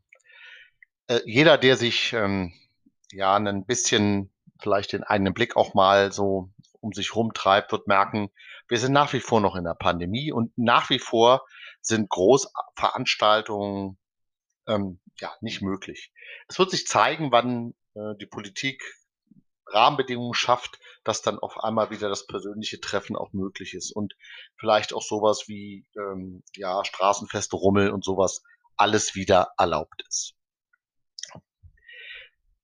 Äh, 1.07 1.21
jeder, 1.25 1.57
der 1.57 1.77
sich 1.77 2.13
ähm, 2.13 2.53
ja 3.11 3.35
ein 3.35 3.65
bisschen 3.65 4.31
vielleicht 4.59 4.93
in 4.93 5.03
einen 5.03 5.33
Blick 5.33 5.55
auch 5.55 5.73
mal 5.73 6.11
so 6.11 6.51
um 6.79 6.93
sich 6.93 7.15
rumtreibt, 7.15 7.71
wird 7.71 7.87
merken, 7.87 8.29
wir 8.67 8.77
sind 8.79 8.93
nach 8.93 9.13
wie 9.13 9.19
vor 9.19 9.41
noch 9.41 9.55
in 9.55 9.63
der 9.63 9.75
Pandemie 9.75 10.31
und 10.31 10.57
nach 10.57 10.89
wie 10.89 10.99
vor 10.99 11.45
sind 11.81 12.09
Großveranstaltungen 12.09 13.97
ähm, 14.67 14.99
ja 15.19 15.33
nicht 15.41 15.61
möglich. 15.61 16.11
Es 16.47 16.59
wird 16.59 16.71
sich 16.71 16.85
zeigen, 16.85 17.31
wann 17.31 17.73
äh, 17.95 18.15
die 18.19 18.25
Politik 18.25 18.83
Rahmenbedingungen 19.71 20.33
schafft, 20.33 20.79
dass 21.03 21.21
dann 21.21 21.39
auf 21.39 21.63
einmal 21.63 21.89
wieder 21.89 22.09
das 22.09 22.27
persönliche 22.27 22.79
Treffen 22.79 23.15
auch 23.15 23.33
möglich 23.33 23.73
ist 23.73 23.91
und 23.91 24.15
vielleicht 24.57 24.93
auch 24.93 25.01
sowas 25.01 25.45
wie 25.47 25.85
ähm, 25.95 26.43
ja 26.55 26.83
Straßenfeste, 26.83 27.55
Rummel 27.55 27.91
und 27.91 28.03
sowas 28.03 28.43
alles 28.75 29.15
wieder 29.15 29.53
erlaubt 29.57 30.03
ist. 30.07 30.33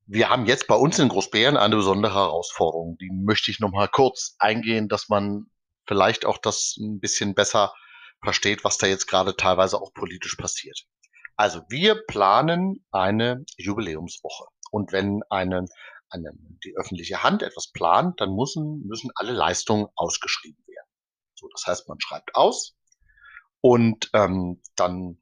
Wir 0.05 0.29
haben 0.29 0.45
jetzt 0.45 0.67
bei 0.67 0.75
uns 0.75 0.99
in 0.99 1.07
Großbären 1.07 1.55
eine 1.57 1.77
besondere 1.77 2.13
Herausforderung. 2.13 2.97
Die 2.97 3.09
möchte 3.09 3.51
ich 3.51 3.59
noch 3.59 3.71
mal 3.71 3.87
kurz 3.87 4.35
eingehen, 4.37 4.89
dass 4.89 5.07
man 5.07 5.45
vielleicht 5.87 6.25
auch 6.25 6.37
das 6.37 6.75
ein 6.77 6.99
bisschen 6.99 7.35
besser 7.35 7.73
versteht, 8.21 8.63
was 8.63 8.77
da 8.77 8.87
jetzt 8.87 9.07
gerade 9.07 9.35
teilweise 9.35 9.81
auch 9.81 9.93
politisch 9.93 10.35
passiert. 10.35 10.85
Also 11.35 11.61
wir 11.69 12.03
planen 12.05 12.85
eine 12.91 13.45
Jubiläumswoche. 13.57 14.45
Und 14.71 14.91
wenn 14.91 15.21
eine, 15.29 15.65
eine, 16.13 16.31
die 16.63 16.75
öffentliche 16.77 17.23
Hand 17.23 17.43
etwas 17.43 17.71
plant, 17.71 18.21
dann 18.21 18.35
müssen, 18.35 18.85
müssen 18.85 19.11
alle 19.15 19.33
Leistungen 19.33 19.87
ausgeschrieben 19.95 20.63
werden. 20.67 20.87
So, 21.35 21.47
das 21.49 21.65
heißt, 21.65 21.89
man 21.89 21.99
schreibt 21.99 22.35
aus 22.35 22.75
und 23.61 24.09
ähm, 24.13 24.61
dann 24.75 25.17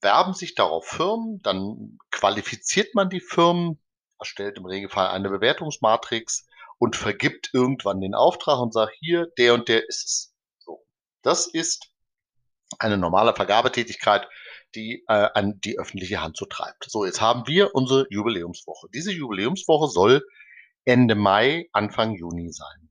werben 0.00 0.34
sich 0.34 0.54
darauf 0.54 0.86
Firmen, 0.86 1.40
dann 1.42 1.98
qualifiziert 2.10 2.94
man 2.94 3.08
die 3.08 3.20
Firmen, 3.20 3.80
erstellt 4.18 4.58
im 4.58 4.66
Regelfall 4.66 5.08
eine 5.08 5.30
Bewertungsmatrix 5.30 6.46
und 6.78 6.96
vergibt 6.96 7.50
irgendwann 7.52 8.00
den 8.00 8.14
Auftrag 8.14 8.60
und 8.60 8.72
sagt, 8.72 8.92
hier, 8.98 9.28
der 9.38 9.54
und 9.54 9.68
der 9.68 9.88
ist 9.88 10.04
es. 10.04 10.34
So. 10.58 10.84
Das 11.22 11.46
ist 11.46 11.92
eine 12.78 12.98
normale 12.98 13.34
Vergabetätigkeit, 13.34 14.26
die 14.74 15.04
äh, 15.08 15.28
an 15.34 15.60
die 15.60 15.78
öffentliche 15.78 16.20
Hand 16.20 16.36
so 16.36 16.46
treibt. 16.46 16.90
So, 16.90 17.04
jetzt 17.04 17.20
haben 17.20 17.46
wir 17.46 17.74
unsere 17.74 18.06
Jubiläumswoche. 18.10 18.88
Diese 18.92 19.12
Jubiläumswoche 19.12 19.88
soll 19.88 20.26
Ende 20.84 21.14
Mai, 21.14 21.68
Anfang 21.72 22.14
Juni 22.14 22.52
sein. 22.52 22.90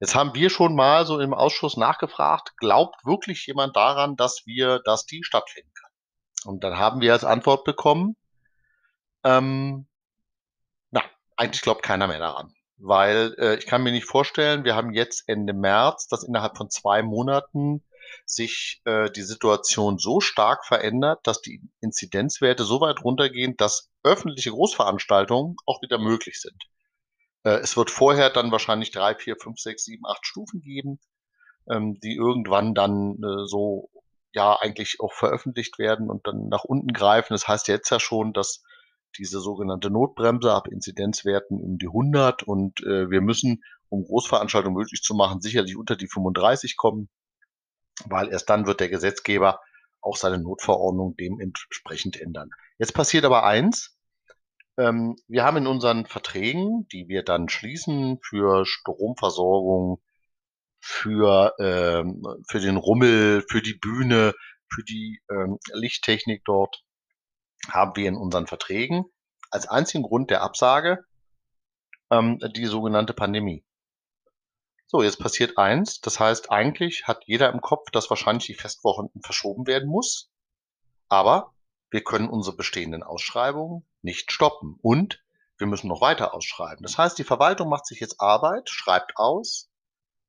Jetzt 0.00 0.14
haben 0.14 0.34
wir 0.34 0.48
schon 0.48 0.76
mal 0.76 1.06
so 1.06 1.18
im 1.18 1.34
Ausschuss 1.34 1.76
nachgefragt, 1.76 2.56
glaubt 2.56 3.04
wirklich 3.04 3.46
jemand 3.46 3.76
daran, 3.76 4.16
dass 4.16 4.46
wir, 4.46 4.80
dass 4.84 5.06
die 5.06 5.24
stattfinden 5.24 5.72
kann? 5.74 5.90
Und 6.44 6.62
dann 6.62 6.78
haben 6.78 7.00
wir 7.00 7.12
als 7.12 7.24
Antwort 7.24 7.64
bekommen, 7.64 8.16
ähm, 9.24 9.88
na, 10.90 11.02
eigentlich 11.36 11.62
glaubt 11.62 11.82
keiner 11.82 12.06
mehr 12.06 12.20
daran. 12.20 12.54
Weil 12.76 13.34
äh, 13.38 13.56
ich 13.56 13.66
kann 13.66 13.82
mir 13.82 13.90
nicht 13.90 14.06
vorstellen, 14.06 14.64
wir 14.64 14.76
haben 14.76 14.92
jetzt 14.92 15.24
Ende 15.28 15.52
März, 15.52 16.06
dass 16.06 16.22
innerhalb 16.22 16.56
von 16.56 16.70
zwei 16.70 17.02
Monaten 17.02 17.82
sich 18.26 18.80
äh, 18.84 19.10
die 19.10 19.22
Situation 19.22 19.98
so 19.98 20.20
stark 20.20 20.64
verändert, 20.66 21.20
dass 21.24 21.40
die 21.40 21.62
Inzidenzwerte 21.80 22.64
so 22.64 22.80
weit 22.80 23.04
runtergehen, 23.04 23.56
dass 23.56 23.90
öffentliche 24.02 24.50
Großveranstaltungen 24.50 25.56
auch 25.66 25.82
wieder 25.82 25.98
möglich 25.98 26.40
sind. 26.40 26.62
Äh, 27.44 27.58
es 27.60 27.76
wird 27.76 27.90
vorher 27.90 28.30
dann 28.30 28.52
wahrscheinlich 28.52 28.90
drei, 28.90 29.14
vier, 29.14 29.36
fünf, 29.36 29.58
sechs, 29.58 29.84
sieben, 29.84 30.06
acht 30.06 30.26
Stufen 30.26 30.60
geben, 30.60 30.98
ähm, 31.70 31.98
die 32.00 32.14
irgendwann 32.14 32.74
dann 32.74 33.14
äh, 33.22 33.46
so 33.46 33.90
ja 34.32 34.56
eigentlich 34.60 35.00
auch 35.00 35.12
veröffentlicht 35.12 35.78
werden 35.78 36.10
und 36.10 36.26
dann 36.26 36.48
nach 36.48 36.64
unten 36.64 36.92
greifen. 36.92 37.34
Das 37.34 37.48
heißt 37.48 37.68
jetzt 37.68 37.90
ja 37.90 38.00
schon, 38.00 38.32
dass 38.32 38.62
diese 39.16 39.40
sogenannte 39.40 39.90
Notbremse 39.90 40.52
ab 40.52 40.68
Inzidenzwerten 40.68 41.58
um 41.58 41.78
die 41.78 41.86
100 41.86 42.42
und 42.42 42.80
äh, 42.80 43.10
wir 43.10 43.20
müssen, 43.20 43.62
um 43.88 44.04
Großveranstaltungen 44.04 44.76
möglich 44.76 45.02
zu 45.02 45.14
machen, 45.14 45.40
sicherlich 45.40 45.76
unter 45.76 45.96
die 45.96 46.08
35 46.08 46.76
kommen, 46.76 47.08
weil 48.06 48.28
erst 48.28 48.48
dann 48.50 48.66
wird 48.66 48.80
der 48.80 48.88
Gesetzgeber 48.88 49.60
auch 50.00 50.16
seine 50.16 50.38
Notverordnung 50.38 51.16
dementsprechend 51.16 52.20
ändern. 52.20 52.50
Jetzt 52.78 52.94
passiert 52.94 53.24
aber 53.24 53.44
eins. 53.44 53.96
Ähm, 54.76 55.16
wir 55.26 55.44
haben 55.44 55.58
in 55.58 55.66
unseren 55.66 56.06
Verträgen, 56.06 56.86
die 56.92 57.08
wir 57.08 57.24
dann 57.24 57.48
schließen 57.48 58.18
für 58.22 58.64
Stromversorgung, 58.64 60.00
für, 60.80 61.54
ähm, 61.58 62.22
für 62.48 62.60
den 62.60 62.76
Rummel, 62.76 63.44
für 63.48 63.60
die 63.60 63.74
Bühne, 63.74 64.34
für 64.72 64.84
die 64.84 65.20
ähm, 65.30 65.58
Lichttechnik 65.72 66.44
dort, 66.44 66.84
haben 67.68 67.96
wir 67.96 68.08
in 68.08 68.16
unseren 68.16 68.46
Verträgen 68.46 69.04
als 69.50 69.66
einzigen 69.66 70.04
Grund 70.04 70.30
der 70.30 70.42
Absage 70.42 71.04
die 72.10 72.64
sogenannte 72.64 73.12
Pandemie. 73.12 73.62
So, 74.90 75.02
jetzt 75.02 75.18
passiert 75.18 75.58
eins. 75.58 76.00
Das 76.00 76.18
heißt, 76.18 76.50
eigentlich 76.50 77.06
hat 77.06 77.24
jeder 77.26 77.52
im 77.52 77.60
Kopf, 77.60 77.90
dass 77.90 78.08
wahrscheinlich 78.08 78.46
die 78.46 78.54
Festwochen 78.54 79.10
verschoben 79.22 79.66
werden 79.66 79.86
muss. 79.86 80.30
Aber 81.10 81.52
wir 81.90 82.02
können 82.02 82.30
unsere 82.30 82.56
bestehenden 82.56 83.02
Ausschreibungen 83.02 83.86
nicht 84.00 84.32
stoppen. 84.32 84.78
Und 84.80 85.22
wir 85.58 85.66
müssen 85.66 85.88
noch 85.88 86.00
weiter 86.00 86.32
ausschreiben. 86.32 86.82
Das 86.82 86.96
heißt, 86.96 87.18
die 87.18 87.24
Verwaltung 87.24 87.68
macht 87.68 87.84
sich 87.84 88.00
jetzt 88.00 88.18
Arbeit, 88.18 88.70
schreibt 88.70 89.12
aus. 89.16 89.68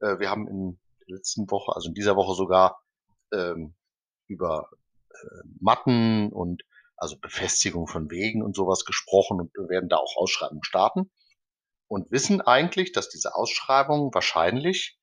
Äh, 0.01 0.19
wir 0.19 0.29
haben 0.29 0.45
in 0.49 0.77
der 1.07 1.15
letzten 1.15 1.49
Woche, 1.49 1.73
also 1.73 1.87
in 1.87 1.93
dieser 1.93 2.17
Woche 2.17 2.35
sogar 2.35 2.83
ähm, 3.31 3.75
über 4.27 4.69
äh, 5.09 5.47
Matten 5.61 6.33
und 6.33 6.63
also 6.97 7.17
Befestigung 7.17 7.87
von 7.87 8.11
Wegen 8.11 8.43
und 8.43 8.57
sowas 8.57 8.83
gesprochen 8.83 9.39
und 9.39 9.53
werden 9.69 9.87
da 9.87 9.95
auch 9.95 10.17
Ausschreibungen 10.17 10.65
starten 10.65 11.09
und 11.89 12.12
wissen 12.12 12.39
eigentlich, 12.39 12.93
dass 12.93 13.10
diese 13.10 13.36
Ausschreibungen 13.36 14.13
wahrscheinlich 14.13 14.97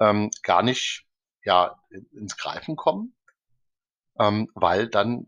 ähm, 0.00 0.30
gar 0.42 0.62
nicht 0.62 1.06
ja, 1.44 1.78
ins 2.12 2.36
Greifen 2.36 2.74
kommen, 2.74 3.14
ähm, 4.18 4.50
weil 4.54 4.88
dann 4.88 5.26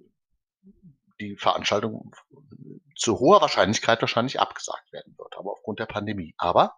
die 1.21 1.37
Veranstaltung 1.37 2.13
zu 2.97 3.19
hoher 3.19 3.41
Wahrscheinlichkeit 3.41 4.01
wahrscheinlich 4.01 4.41
abgesagt 4.41 4.93
werden 4.93 5.15
wird, 5.19 5.37
aber 5.37 5.53
aufgrund 5.53 5.79
der 5.79 5.87
Pandemie. 5.87 6.35
Aber 6.39 6.75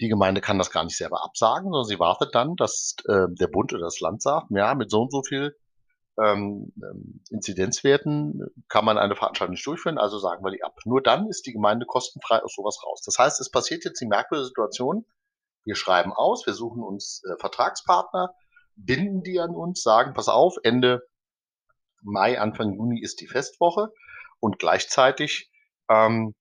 die 0.00 0.08
Gemeinde 0.08 0.40
kann 0.40 0.58
das 0.58 0.70
gar 0.70 0.84
nicht 0.84 0.96
selber 0.96 1.22
absagen, 1.22 1.70
sondern 1.70 1.84
sie 1.84 1.98
wartet 1.98 2.34
dann, 2.34 2.56
dass 2.56 2.96
äh, 3.06 3.26
der 3.28 3.46
Bund 3.48 3.72
oder 3.72 3.82
das 3.82 4.00
Land 4.00 4.22
sagt, 4.22 4.46
ja, 4.50 4.74
mit 4.74 4.90
so 4.90 5.02
und 5.02 5.12
so 5.12 5.22
viel 5.22 5.54
ähm, 6.18 6.72
Inzidenzwerten 7.30 8.46
kann 8.68 8.84
man 8.84 8.98
eine 8.98 9.16
Veranstaltung 9.16 9.52
nicht 9.52 9.66
durchführen, 9.66 9.98
also 9.98 10.18
sagen 10.18 10.44
wir 10.44 10.50
die 10.50 10.62
ab. 10.62 10.76
Nur 10.84 11.02
dann 11.02 11.28
ist 11.28 11.46
die 11.46 11.52
Gemeinde 11.52 11.86
kostenfrei 11.86 12.42
aus 12.42 12.54
sowas 12.54 12.78
raus. 12.84 13.02
Das 13.04 13.18
heißt, 13.18 13.40
es 13.40 13.50
passiert 13.50 13.84
jetzt 13.84 14.00
die 14.00 14.06
merkwürdige 14.06 14.48
Situation, 14.48 15.06
wir 15.64 15.76
schreiben 15.76 16.12
aus, 16.12 16.46
wir 16.46 16.54
suchen 16.54 16.82
uns 16.82 17.22
äh, 17.24 17.38
Vertragspartner, 17.38 18.34
binden 18.76 19.22
die 19.22 19.38
an 19.40 19.54
uns, 19.54 19.82
sagen, 19.82 20.14
pass 20.14 20.28
auf, 20.28 20.56
Ende 20.62 21.02
Mai, 22.02 22.40
Anfang 22.40 22.74
Juni 22.74 23.00
ist 23.00 23.20
die 23.20 23.28
Festwoche 23.28 23.92
und 24.40 24.58
gleichzeitig 24.58 25.52
ähm, 25.88 26.34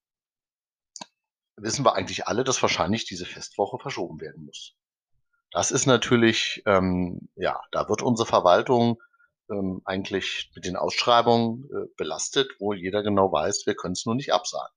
wissen 1.55 1.85
wir 1.85 1.95
eigentlich 1.95 2.27
alle, 2.27 2.43
dass 2.43 2.61
wahrscheinlich 2.61 3.05
diese 3.05 3.25
Festwoche 3.25 3.77
verschoben 3.79 4.19
werden 4.19 4.45
muss. 4.45 4.75
Das 5.51 5.71
ist 5.71 5.85
natürlich, 5.85 6.63
ähm, 6.65 7.29
ja, 7.35 7.61
da 7.71 7.87
wird 7.89 8.01
unsere 8.01 8.27
Verwaltung 8.27 9.01
ähm, 9.51 9.81
eigentlich 9.85 10.51
mit 10.55 10.65
den 10.65 10.75
Ausschreibungen 10.75 11.65
äh, 11.65 11.87
belastet, 11.97 12.51
wo 12.59 12.73
jeder 12.73 13.03
genau 13.03 13.31
weiß, 13.31 13.65
wir 13.65 13.75
können 13.75 13.93
es 13.93 14.05
nur 14.05 14.15
nicht 14.15 14.33
absagen. 14.33 14.73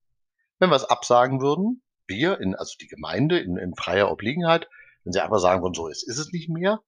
Wenn 0.58 0.70
wir 0.70 0.76
es 0.76 0.84
absagen 0.84 1.40
würden, 1.40 1.82
wir, 2.06 2.40
in, 2.40 2.54
also 2.54 2.74
die 2.80 2.88
Gemeinde 2.88 3.38
in, 3.38 3.56
in 3.56 3.74
freier 3.74 4.10
Obliegenheit, 4.10 4.68
wenn 5.04 5.12
sie 5.12 5.22
einfach 5.22 5.38
sagen 5.38 5.62
würden, 5.62 5.74
so 5.74 5.88
ist, 5.88 6.02
ist 6.02 6.18
es 6.18 6.32
nicht 6.32 6.48
mehr, 6.48 6.80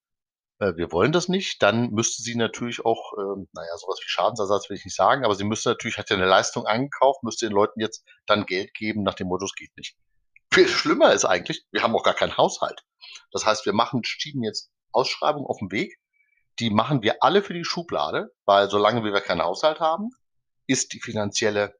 äh, 0.59 0.75
wir 0.77 0.93
wollen 0.93 1.13
das 1.13 1.29
nicht, 1.29 1.63
dann 1.63 1.91
müsste 1.91 2.23
sie 2.23 2.35
natürlich 2.35 2.85
auch, 2.85 3.13
äh, 3.15 3.47
naja, 3.53 3.77
sowas 3.79 4.01
wie 4.03 4.09
Schadensersatz 4.09 4.69
will 4.69 4.77
ich 4.77 4.85
nicht 4.85 4.97
sagen, 4.97 5.25
aber 5.25 5.35
sie 5.35 5.45
müsste 5.45 5.71
natürlich, 5.71 5.99
hat 5.99 6.11
ja 6.11 6.17
eine 6.17 6.27
Leistung 6.27 6.67
eingekauft, 6.67 7.23
müsste 7.23 7.47
den 7.47 7.55
Leuten 7.55 7.81
jetzt 7.81 8.05
dann 8.27 8.47
Geld 8.47 8.75
geben 8.75 9.03
nach 9.03 9.15
dem 9.15 9.29
Motto, 9.29 9.45
es 9.45 9.55
geht 9.55 9.77
nicht. 9.77 9.97
Viel 10.53 10.69
schlimmer 10.69 11.13
ist 11.13 11.25
eigentlich, 11.25 11.65
wir 11.73 11.83
haben 11.83 11.95
auch 11.95 12.05
gar 12.05 12.15
keinen 12.15 12.37
Haushalt. 12.37 12.83
Das 13.33 13.45
heißt, 13.45 13.67
wir 13.67 13.73
machen, 13.73 14.03
schieben 14.05 14.43
jetzt 14.43 14.71
Ausschreibungen 14.93 15.47
auf 15.47 15.59
den 15.59 15.71
Weg, 15.71 15.99
die 16.59 16.71
machen 16.71 17.03
wir 17.03 17.23
alle 17.23 17.43
für 17.43 17.55
die 17.55 17.65
Schublade, 17.65 18.35
weil 18.45 18.71
solange 18.71 19.05
wir 19.05 19.21
keinen 19.21 19.43
Haushalt 19.43 19.81
haben, 19.81 20.11
ist 20.67 20.93
die 20.93 21.01
finanzielle 21.01 21.77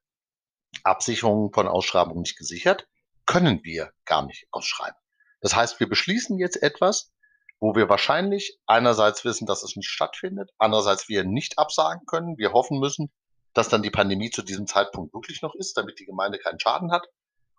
Absicherung 0.83 1.53
von 1.53 1.67
Ausschreibungen 1.67 2.21
nicht 2.21 2.37
gesichert, 2.37 2.87
können 3.25 3.65
wir 3.65 3.93
gar 4.05 4.25
nicht 4.27 4.47
ausschreiben. 4.51 4.97
Das 5.41 5.57
heißt, 5.57 5.81
wir 5.81 5.89
beschließen 5.89 6.39
jetzt 6.39 6.63
etwas, 6.63 7.13
wo 7.59 7.75
wir 7.75 7.89
wahrscheinlich 7.89 8.59
einerseits 8.67 9.25
wissen, 9.25 9.47
dass 9.47 9.63
es 9.63 9.77
nicht 9.77 9.89
stattfindet, 9.89 10.51
andererseits 10.59 11.09
wir 11.09 11.25
nicht 11.25 11.59
absagen 11.59 12.05
können. 12.07 12.37
Wir 12.37 12.53
hoffen 12.53 12.79
müssen, 12.79 13.11
dass 13.55 13.69
dann 13.69 13.83
die 13.83 13.91
Pandemie 13.91 14.31
zu 14.31 14.43
diesem 14.43 14.67
Zeitpunkt 14.67 15.15
wirklich 15.15 15.41
noch 15.41 15.55
ist, 15.55 15.77
damit 15.77 15.99
die 15.99 16.05
Gemeinde 16.05 16.39
keinen 16.39 16.61
Schaden 16.61 16.93
hat. 16.93 17.07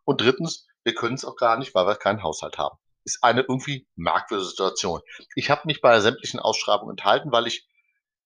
Und 0.06 0.22
drittens, 0.22 0.68
wir 0.84 0.94
können 0.94 1.16
es 1.16 1.26
auch 1.26 1.36
gar 1.36 1.58
nicht, 1.58 1.74
weil 1.74 1.88
wir 1.88 1.96
keinen 1.96 2.22
Haushalt 2.22 2.60
haben 2.60 2.78
ist 3.08 3.24
eine 3.24 3.42
irgendwie 3.42 3.88
merkwürdige 3.96 4.50
Situation. 4.50 5.02
Ich 5.36 5.50
habe 5.50 5.62
mich 5.66 5.82
bei 5.82 6.00
sämtlichen 6.02 6.40
Ausschreibungen 6.42 6.92
enthalten, 6.92 7.32
weil 7.32 7.48
ich 7.48 7.66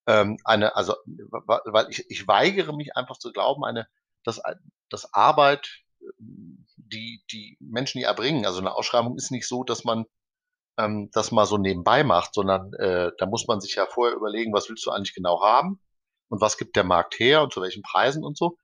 ähm, 0.07 0.37
eine, 0.43 0.75
also 0.75 0.95
weil 1.05 1.87
ich, 1.89 2.09
ich 2.09 2.27
weigere 2.27 2.75
mich 2.75 2.97
einfach 2.97 3.17
zu 3.17 3.31
glauben, 3.31 3.63
eine, 3.63 3.87
dass, 4.23 4.41
dass 4.89 5.13
Arbeit, 5.13 5.69
die 6.19 7.23
die 7.31 7.57
Menschen 7.59 7.99
die 7.99 8.05
erbringen, 8.05 8.45
also 8.47 8.59
eine 8.59 8.73
Ausschreibung 8.75 9.15
ist 9.17 9.31
nicht 9.31 9.47
so, 9.47 9.63
dass 9.63 9.83
man 9.83 10.05
ähm, 10.77 11.09
das 11.13 11.31
mal 11.31 11.45
so 11.45 11.59
nebenbei 11.59 12.03
macht, 12.03 12.33
sondern 12.33 12.73
äh, 12.73 13.11
da 13.19 13.27
muss 13.27 13.47
man 13.47 13.61
sich 13.61 13.75
ja 13.75 13.85
vorher 13.85 14.15
überlegen, 14.15 14.53
was 14.53 14.67
willst 14.67 14.85
du 14.85 14.89
eigentlich 14.89 15.13
genau 15.13 15.43
haben 15.43 15.79
und 16.29 16.41
was 16.41 16.57
gibt 16.57 16.75
der 16.75 16.83
Markt 16.83 17.19
her 17.19 17.43
und 17.43 17.53
zu 17.53 17.61
welchen 17.61 17.83
Preisen 17.83 18.23
und 18.23 18.35
so, 18.35 18.57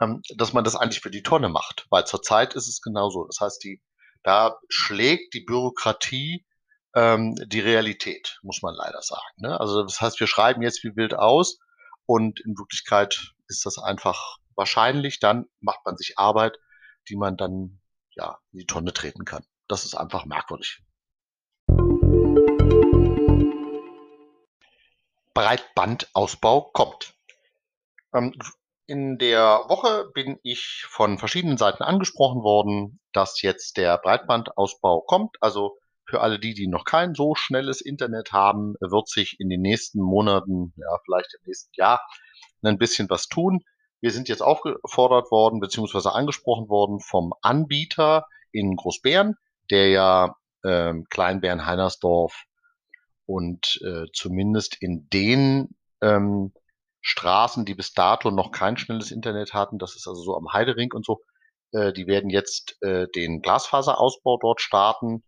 ähm, 0.00 0.22
dass 0.36 0.52
man 0.52 0.62
das 0.62 0.76
eigentlich 0.76 1.00
für 1.00 1.10
die 1.10 1.24
Tonne 1.24 1.48
macht, 1.48 1.86
weil 1.90 2.06
zurzeit 2.06 2.54
ist 2.54 2.68
es 2.68 2.80
genauso. 2.80 3.24
Das 3.24 3.40
heißt, 3.40 3.64
die 3.64 3.82
da 4.24 4.58
schlägt 4.70 5.34
die 5.34 5.42
Bürokratie 5.42 6.46
ähm, 6.94 7.34
die 7.46 7.60
Realität, 7.60 8.38
muss 8.42 8.62
man 8.62 8.74
leider 8.74 9.02
sagen. 9.02 9.20
Ne? 9.36 9.60
Also 9.60 9.82
das 9.82 10.00
heißt, 10.00 10.18
wir 10.18 10.26
schreiben 10.26 10.62
jetzt 10.62 10.82
wie 10.82 10.96
wild 10.96 11.12
aus 11.12 11.58
und 12.06 12.40
in 12.40 12.56
Wirklichkeit 12.56 13.34
ist 13.48 13.66
das 13.66 13.78
einfach 13.78 14.38
wahrscheinlich, 14.56 15.20
dann 15.20 15.44
macht 15.60 15.80
man 15.84 15.98
sich 15.98 16.18
Arbeit, 16.18 16.58
die 17.10 17.16
man 17.16 17.36
dann 17.36 17.80
ja 18.16 18.38
in 18.52 18.60
die 18.60 18.66
Tonne 18.66 18.94
treten 18.94 19.26
kann. 19.26 19.44
Das 19.68 19.84
ist 19.84 19.94
einfach 19.94 20.24
merkwürdig. 20.24 20.82
Breitbandausbau 25.34 26.70
kommt. 26.72 27.14
Ähm, 28.14 28.32
in 28.86 29.18
der 29.18 29.64
Woche 29.68 30.10
bin 30.14 30.38
ich 30.42 30.84
von 30.88 31.18
verschiedenen 31.18 31.56
Seiten 31.56 31.82
angesprochen 31.82 32.42
worden, 32.42 33.00
dass 33.12 33.40
jetzt 33.42 33.76
der 33.76 33.98
Breitbandausbau 33.98 35.00
kommt. 35.02 35.36
Also 35.40 35.78
für 36.06 36.20
alle 36.20 36.38
die, 36.38 36.54
die 36.54 36.68
noch 36.68 36.84
kein 36.84 37.14
so 37.14 37.34
schnelles 37.34 37.80
Internet 37.80 38.32
haben, 38.32 38.74
wird 38.80 39.08
sich 39.08 39.36
in 39.40 39.48
den 39.48 39.62
nächsten 39.62 40.00
Monaten, 40.00 40.74
ja, 40.76 40.98
vielleicht 41.04 41.34
im 41.34 41.46
nächsten 41.46 41.72
Jahr, 41.74 42.00
ein 42.62 42.78
bisschen 42.78 43.08
was 43.10 43.26
tun. 43.28 43.62
Wir 44.00 44.10
sind 44.10 44.28
jetzt 44.28 44.42
aufgefordert 44.42 45.30
worden, 45.30 45.60
beziehungsweise 45.60 46.12
angesprochen 46.12 46.68
worden 46.68 47.00
vom 47.00 47.32
Anbieter 47.42 48.26
in 48.52 48.76
Großbären, 48.76 49.36
der 49.70 49.88
ja 49.88 50.36
ähm, 50.64 51.06
Kleinbären 51.10 51.66
Heinersdorf 51.66 52.44
und 53.26 53.80
äh, 53.82 54.06
zumindest 54.12 54.76
in 54.80 55.08
den 55.10 55.74
ähm, 56.02 56.52
Straßen, 57.04 57.66
die 57.66 57.74
bis 57.74 57.92
dato 57.92 58.30
noch 58.30 58.50
kein 58.50 58.78
schnelles 58.78 59.10
Internet 59.10 59.52
hatten, 59.52 59.78
das 59.78 59.94
ist 59.94 60.08
also 60.08 60.22
so 60.22 60.36
am 60.36 60.52
Heidering 60.52 60.90
und 60.92 61.04
so, 61.04 61.22
äh, 61.72 61.92
die 61.92 62.06
werden 62.06 62.30
jetzt 62.30 62.82
äh, 62.82 63.06
den 63.14 63.42
Glasfaserausbau 63.42 64.38
dort 64.40 64.62
starten. 64.62 65.22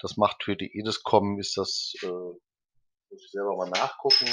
Das 0.00 0.16
macht 0.16 0.42
für 0.42 0.56
die 0.56 0.76
Edescom, 0.76 1.38
ist 1.38 1.56
das, 1.56 1.92
äh, 2.02 2.06
muss 2.08 3.24
ich 3.24 3.30
selber 3.30 3.56
mal 3.56 3.70
nachgucken, 3.70 4.26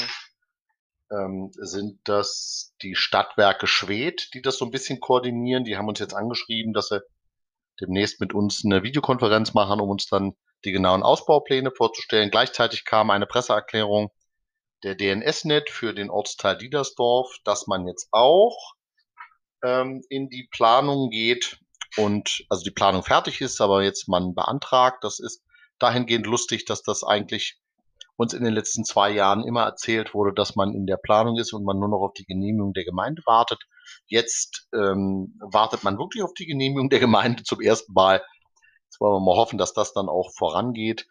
ähm, 1.11 1.51
sind 1.53 1.99
das 2.05 2.73
die 2.81 2.95
Stadtwerke 2.95 3.67
Schwedt, 3.67 4.29
die 4.33 4.41
das 4.41 4.57
so 4.57 4.65
ein 4.65 4.71
bisschen 4.71 4.99
koordinieren. 4.99 5.65
Die 5.65 5.77
haben 5.77 5.87
uns 5.87 5.99
jetzt 5.99 6.15
angeschrieben, 6.15 6.73
dass 6.73 6.87
sie 6.87 7.01
demnächst 7.79 8.19
mit 8.19 8.33
uns 8.33 8.63
eine 8.65 8.81
Videokonferenz 8.81 9.53
machen, 9.53 9.79
um 9.79 9.89
uns 9.89 10.07
dann 10.07 10.33
die 10.65 10.71
genauen 10.71 11.03
Ausbaupläne 11.03 11.69
vorzustellen. 11.69 12.31
Gleichzeitig 12.31 12.85
kam 12.85 13.11
eine 13.11 13.27
Presseerklärung 13.27 14.09
der 14.83 14.95
DNS-Net 14.95 15.69
für 15.69 15.93
den 15.93 16.09
Ortsteil 16.09 16.57
Diedersdorf, 16.57 17.37
dass 17.43 17.67
man 17.67 17.87
jetzt 17.87 18.09
auch 18.11 18.73
ähm, 19.63 20.03
in 20.09 20.29
die 20.29 20.47
Planung 20.51 21.09
geht 21.09 21.59
und 21.97 22.45
also 22.49 22.63
die 22.63 22.71
Planung 22.71 23.03
fertig 23.03 23.41
ist, 23.41 23.59
aber 23.61 23.83
jetzt 23.83 24.07
man 24.07 24.35
beantragt. 24.35 25.03
Das 25.03 25.19
ist 25.19 25.43
dahingehend 25.79 26.27
lustig, 26.27 26.65
dass 26.65 26.83
das 26.83 27.03
eigentlich 27.03 27.59
uns 28.17 28.33
in 28.33 28.43
den 28.43 28.53
letzten 28.53 28.83
zwei 28.83 29.11
Jahren 29.11 29.43
immer 29.43 29.63
erzählt 29.63 30.13
wurde, 30.13 30.33
dass 30.33 30.55
man 30.55 30.73
in 30.73 30.87
der 30.87 30.97
Planung 30.97 31.37
ist 31.37 31.53
und 31.53 31.63
man 31.63 31.79
nur 31.79 31.89
noch 31.89 32.01
auf 32.01 32.13
die 32.13 32.25
Genehmigung 32.25 32.73
der 32.73 32.83
Gemeinde 32.83 33.21
wartet. 33.25 33.59
Jetzt 34.07 34.67
ähm, 34.73 35.39
wartet 35.39 35.83
man 35.83 35.99
wirklich 35.99 36.23
auf 36.23 36.33
die 36.33 36.47
Genehmigung 36.47 36.89
der 36.89 36.99
Gemeinde 36.99 37.43
zum 37.43 37.61
ersten 37.61 37.93
Mal. 37.93 38.23
Jetzt 38.85 38.99
wollen 38.99 39.13
wir 39.13 39.25
mal 39.25 39.37
hoffen, 39.37 39.59
dass 39.59 39.73
das 39.73 39.93
dann 39.93 40.09
auch 40.09 40.31
vorangeht, 40.35 41.07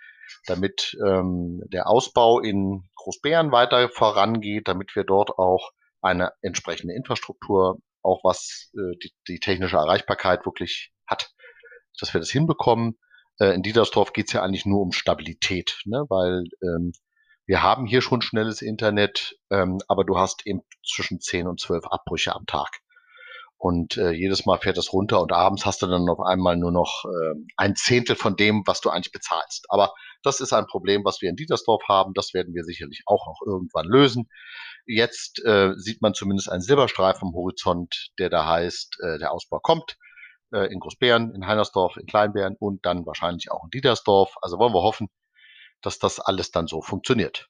damit 0.47 0.97
ähm, 1.05 1.63
der 1.73 1.89
Ausbau 1.89 2.41
in 2.41 2.89
Großbären 2.97 3.53
weiter 3.53 3.89
vorangeht, 3.89 4.69
damit 4.69 4.95
wir 4.97 5.05
dort 5.05 5.31
auch 5.39 5.71
eine 6.03 6.33
entsprechende 6.43 6.95
Infrastruktur, 6.95 7.79
auch 8.03 8.23
was 8.25 8.71
äh, 8.75 8.97
die, 9.03 9.13
die 9.29 9.41
technische 9.41 9.77
Erreichbarkeit 9.77 10.47
wirklich 10.47 10.93
hat, 11.07 11.33
dass 11.99 12.15
wir 12.15 12.21
das 12.21 12.31
hinbekommen. 12.31 12.99
Äh, 13.39 13.55
in 13.55 13.63
Diedersdorf 13.63 14.13
geht 14.13 14.29
es 14.29 14.33
ja 14.33 14.43
eigentlich 14.43 14.67
nur 14.67 14.81
um 14.81 14.93
Stabilität, 14.93 15.81
ne? 15.85 16.05
weil 16.09 16.45
ähm, 16.63 16.93
wir 17.47 17.63
haben 17.63 17.87
hier 17.87 18.03
schon 18.03 18.23
schnelles 18.23 18.61
Internet, 18.61 19.37
ähm, 19.51 19.79
aber 19.87 20.05
du 20.05 20.19
hast 20.19 20.47
eben 20.47 20.63
zwischen 20.85 21.21
10 21.21 21.47
und 21.47 21.61
12 21.61 21.87
Abbrüche 21.87 22.35
am 22.35 22.47
Tag. 22.47 22.81
Und 23.59 23.97
äh, 23.97 24.11
jedes 24.11 24.45
Mal 24.45 24.59
fährt 24.59 24.77
das 24.77 24.93
runter 24.93 25.21
und 25.21 25.33
abends 25.33 25.65
hast 25.65 25.81
du 25.81 25.87
dann 25.87 26.09
auf 26.09 26.21
einmal 26.21 26.57
nur 26.57 26.73
noch 26.73 27.05
äh, 27.07 27.35
ein 27.57 27.75
Zehntel 27.75 28.15
von 28.15 28.37
dem, 28.37 28.63
was 28.67 28.83
du 28.83 28.91
eigentlich 28.91 29.13
bezahlst. 29.13 29.67
Aber 29.71 29.95
das 30.23 30.41
ist 30.41 30.53
ein 30.53 30.67
Problem, 30.67 31.05
was 31.05 31.23
wir 31.23 31.31
in 31.31 31.37
Dietersdorf 31.37 31.83
haben. 31.89 32.13
Das 32.13 32.35
werden 32.35 32.55
wir 32.55 32.65
sicherlich 32.65 33.03
auch 33.07 33.27
noch 33.27 33.41
irgendwann 33.47 33.87
lösen. 33.87 34.29
Jetzt 34.87 35.43
äh, 35.45 35.73
sieht 35.77 36.03
man 36.03 36.13
zumindest 36.13 36.51
einen 36.51 36.61
Silberstreifen 36.61 37.29
am 37.29 37.35
Horizont, 37.35 38.11
der 38.19 38.29
da 38.29 38.47
heißt, 38.47 38.99
äh, 39.01 39.19
der 39.19 39.33
Ausbau 39.33 39.59
kommt 39.59 39.97
äh, 40.53 40.73
in 40.73 40.79
Großbären, 40.79 41.35
in 41.35 41.47
Heinersdorf, 41.47 41.97
in 41.97 42.07
Kleinbären 42.07 42.57
und 42.59 42.85
dann 42.85 43.07
wahrscheinlich 43.07 43.51
auch 43.51 43.65
in 43.65 43.71
Dietersdorf. 43.71 44.35
Also 44.43 44.59
wollen 44.59 44.75
wir 44.75 44.83
hoffen, 44.83 45.09
dass 45.83 45.99
das 45.99 46.21
alles 46.21 46.51
dann 46.51 46.67
so 46.67 46.83
funktioniert. 46.83 47.49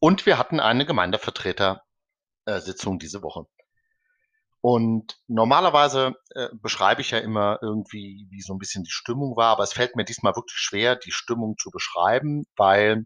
Und 0.00 0.26
wir 0.26 0.38
hatten 0.38 0.60
eine 0.60 0.86
Gemeindevertretersitzung 0.86 2.98
diese 2.98 3.22
Woche. 3.22 3.46
Und 4.60 5.18
normalerweise 5.28 6.14
äh, 6.34 6.48
beschreibe 6.52 7.00
ich 7.00 7.12
ja 7.12 7.18
immer 7.18 7.58
irgendwie, 7.62 8.26
wie 8.30 8.42
so 8.42 8.52
ein 8.52 8.58
bisschen 8.58 8.84
die 8.84 8.90
Stimmung 8.90 9.36
war, 9.36 9.52
aber 9.52 9.62
es 9.62 9.72
fällt 9.72 9.94
mir 9.94 10.04
diesmal 10.04 10.34
wirklich 10.34 10.58
schwer, 10.58 10.96
die 10.96 11.12
Stimmung 11.12 11.56
zu 11.58 11.70
beschreiben, 11.70 12.44
weil 12.56 13.04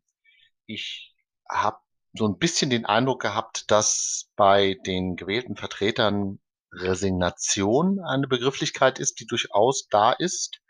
ich 0.67 1.15
habe 1.51 1.77
so 2.15 2.27
ein 2.27 2.39
bisschen 2.39 2.71
den 2.71 2.87
Eindruck 2.87 3.21
gehabt, 3.21 3.71
dass 3.71 4.31
bei 4.37 4.79
den 4.87 5.17
gewählten 5.17 5.57
Vertretern 5.57 6.41
Resignation 6.73 8.01
eine 8.01 8.29
Begrifflichkeit 8.29 8.99
ist, 8.99 9.21
die 9.21 9.27
durchaus 9.27 9.89
da 9.89 10.13
ist, 10.13 10.61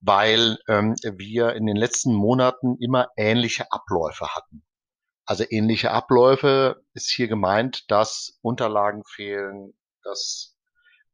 weil 0.00 0.58
ähm, 0.68 0.94
wir 1.02 1.54
in 1.54 1.66
den 1.66 1.76
letzten 1.76 2.14
Monaten 2.14 2.76
immer 2.78 3.08
ähnliche 3.16 3.72
Abläufe 3.72 4.28
hatten. 4.34 4.62
Also 5.30 5.44
ähnliche 5.48 5.92
Abläufe 5.92 6.82
ist 6.92 7.08
hier 7.08 7.28
gemeint, 7.28 7.88
dass 7.88 8.36
Unterlagen 8.42 9.04
fehlen, 9.04 9.74
dass 10.02 10.56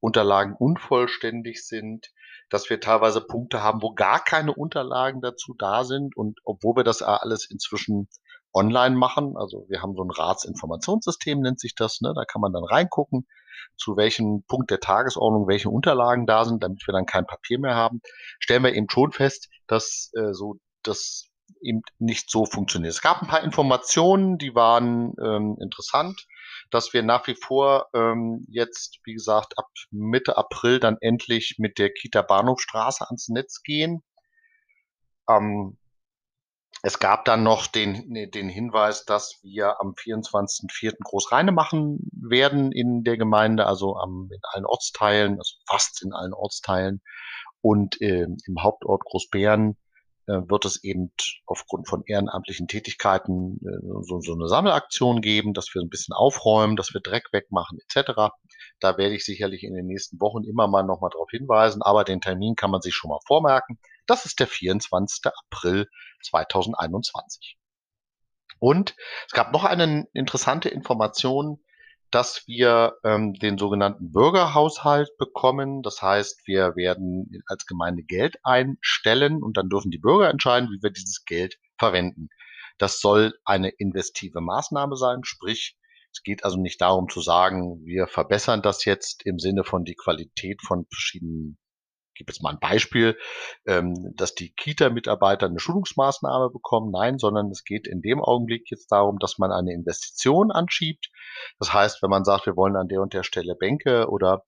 Unterlagen 0.00 0.56
unvollständig 0.58 1.66
sind, 1.66 2.10
dass 2.48 2.70
wir 2.70 2.80
teilweise 2.80 3.20
Punkte 3.20 3.62
haben, 3.62 3.82
wo 3.82 3.92
gar 3.92 4.24
keine 4.24 4.54
Unterlagen 4.54 5.20
dazu 5.20 5.52
da 5.58 5.84
sind 5.84 6.16
und 6.16 6.40
obwohl 6.44 6.76
wir 6.76 6.82
das 6.82 7.02
alles 7.02 7.50
inzwischen 7.50 8.08
online 8.54 8.96
machen. 8.96 9.36
Also 9.36 9.66
wir 9.68 9.82
haben 9.82 9.94
so 9.94 10.02
ein 10.02 10.10
Ratsinformationssystem, 10.10 11.38
nennt 11.38 11.60
sich 11.60 11.74
das. 11.74 12.00
Ne? 12.00 12.14
Da 12.16 12.24
kann 12.24 12.40
man 12.40 12.54
dann 12.54 12.64
reingucken, 12.64 13.26
zu 13.76 13.98
welchem 13.98 14.44
Punkt 14.48 14.70
der 14.70 14.80
Tagesordnung 14.80 15.46
welche 15.46 15.68
Unterlagen 15.68 16.24
da 16.24 16.46
sind, 16.46 16.62
damit 16.62 16.86
wir 16.86 16.92
dann 16.92 17.04
kein 17.04 17.26
Papier 17.26 17.58
mehr 17.58 17.74
haben. 17.74 18.00
Stellen 18.38 18.64
wir 18.64 18.72
eben 18.72 18.88
schon 18.88 19.12
fest, 19.12 19.50
dass 19.66 20.10
äh, 20.14 20.32
so 20.32 20.56
das 20.82 21.28
eben 21.60 21.82
nicht 21.98 22.30
so 22.30 22.46
funktioniert. 22.46 22.92
Es 22.92 23.02
gab 23.02 23.22
ein 23.22 23.28
paar 23.28 23.42
Informationen, 23.42 24.38
die 24.38 24.54
waren 24.54 25.14
ähm, 25.22 25.56
interessant, 25.60 26.26
dass 26.70 26.92
wir 26.92 27.02
nach 27.02 27.26
wie 27.26 27.34
vor 27.34 27.88
ähm, 27.94 28.44
jetzt, 28.48 28.98
wie 29.04 29.14
gesagt, 29.14 29.58
ab 29.58 29.68
Mitte 29.90 30.36
April 30.36 30.80
dann 30.80 30.96
endlich 31.00 31.56
mit 31.58 31.78
der 31.78 31.92
Kita 31.92 32.22
Bahnhofstraße 32.22 33.06
ans 33.06 33.28
Netz 33.28 33.62
gehen. 33.62 34.02
Ähm, 35.28 35.76
es 36.82 36.98
gab 36.98 37.24
dann 37.24 37.42
noch 37.42 37.66
den, 37.66 38.14
den 38.30 38.48
Hinweis, 38.48 39.04
dass 39.04 39.40
wir 39.42 39.80
am 39.80 39.94
24.04. 39.94 40.96
Großreine 41.02 41.50
machen 41.50 41.98
werden 42.12 42.70
in 42.70 43.02
der 43.02 43.16
Gemeinde, 43.16 43.66
also 43.66 43.96
am, 43.96 44.28
in 44.30 44.40
allen 44.52 44.66
Ortsteilen, 44.66 45.38
also 45.38 45.54
fast 45.68 46.02
in 46.02 46.12
allen 46.12 46.34
Ortsteilen. 46.34 47.02
Und 47.60 48.00
äh, 48.00 48.26
im 48.46 48.62
Hauptort 48.62 49.04
Großbären 49.04 49.76
wird 50.26 50.64
es 50.64 50.82
eben 50.82 51.12
aufgrund 51.46 51.88
von 51.88 52.02
ehrenamtlichen 52.06 52.66
Tätigkeiten 52.66 53.60
äh, 53.64 54.02
so, 54.02 54.20
so 54.20 54.34
eine 54.34 54.48
Sammelaktion 54.48 55.20
geben, 55.20 55.54
dass 55.54 55.72
wir 55.74 55.82
ein 55.82 55.88
bisschen 55.88 56.14
aufräumen, 56.14 56.76
dass 56.76 56.92
wir 56.94 57.00
Dreck 57.00 57.28
wegmachen 57.32 57.78
etc. 57.78 58.32
Da 58.80 58.98
werde 58.98 59.14
ich 59.14 59.24
sicherlich 59.24 59.62
in 59.62 59.74
den 59.74 59.86
nächsten 59.86 60.20
Wochen 60.20 60.44
immer 60.44 60.68
mal 60.68 60.82
nochmal 60.82 61.10
darauf 61.12 61.30
hinweisen, 61.30 61.82
aber 61.82 62.04
den 62.04 62.20
Termin 62.20 62.56
kann 62.56 62.70
man 62.70 62.80
sich 62.80 62.94
schon 62.94 63.10
mal 63.10 63.20
vormerken. 63.26 63.78
Das 64.06 64.24
ist 64.24 64.40
der 64.40 64.46
24. 64.46 65.32
April 65.50 65.86
2021. 66.24 67.56
Und 68.58 68.96
es 69.26 69.32
gab 69.32 69.52
noch 69.52 69.64
eine 69.64 70.06
interessante 70.12 70.68
Information, 70.68 71.62
dass 72.10 72.44
wir 72.46 72.94
ähm, 73.04 73.34
den 73.34 73.58
sogenannten 73.58 74.12
Bürgerhaushalt 74.12 75.10
bekommen. 75.18 75.82
Das 75.82 76.02
heißt, 76.02 76.46
wir 76.46 76.76
werden 76.76 77.42
als 77.46 77.66
Gemeinde 77.66 78.02
Geld 78.02 78.36
einstellen 78.42 79.42
und 79.42 79.56
dann 79.56 79.68
dürfen 79.68 79.90
die 79.90 79.98
Bürger 79.98 80.30
entscheiden, 80.30 80.68
wie 80.70 80.82
wir 80.82 80.90
dieses 80.90 81.24
Geld 81.24 81.58
verwenden. 81.78 82.28
Das 82.78 83.00
soll 83.00 83.34
eine 83.44 83.70
investive 83.70 84.40
Maßnahme 84.40 84.96
sein, 84.96 85.24
sprich, 85.24 85.76
es 86.12 86.22
geht 86.22 86.44
also 86.44 86.58
nicht 86.58 86.80
darum 86.80 87.08
zu 87.08 87.20
sagen, 87.20 87.84
wir 87.84 88.06
verbessern 88.06 88.62
das 88.62 88.86
jetzt 88.86 89.26
im 89.26 89.38
Sinne 89.38 89.64
von 89.64 89.84
die 89.84 89.96
Qualität 89.96 90.62
von 90.62 90.86
verschiedenen 90.90 91.58
gebe 92.16 92.32
jetzt 92.32 92.42
mal 92.42 92.50
ein 92.50 92.60
Beispiel, 92.60 93.16
ähm, 93.66 93.94
dass 94.16 94.34
die 94.34 94.52
Kita-Mitarbeiter 94.54 95.46
eine 95.46 95.58
Schulungsmaßnahme 95.58 96.50
bekommen. 96.50 96.90
Nein, 96.90 97.18
sondern 97.18 97.50
es 97.50 97.64
geht 97.64 97.86
in 97.86 98.00
dem 98.00 98.20
Augenblick 98.20 98.70
jetzt 98.70 98.90
darum, 98.90 99.18
dass 99.18 99.38
man 99.38 99.52
eine 99.52 99.72
Investition 99.72 100.50
anschiebt. 100.50 101.10
Das 101.58 101.72
heißt, 101.72 102.02
wenn 102.02 102.10
man 102.10 102.24
sagt, 102.24 102.46
wir 102.46 102.56
wollen 102.56 102.76
an 102.76 102.88
der 102.88 103.02
und 103.02 103.12
der 103.12 103.22
Stelle 103.22 103.54
Bänke 103.54 104.08
oder 104.08 104.44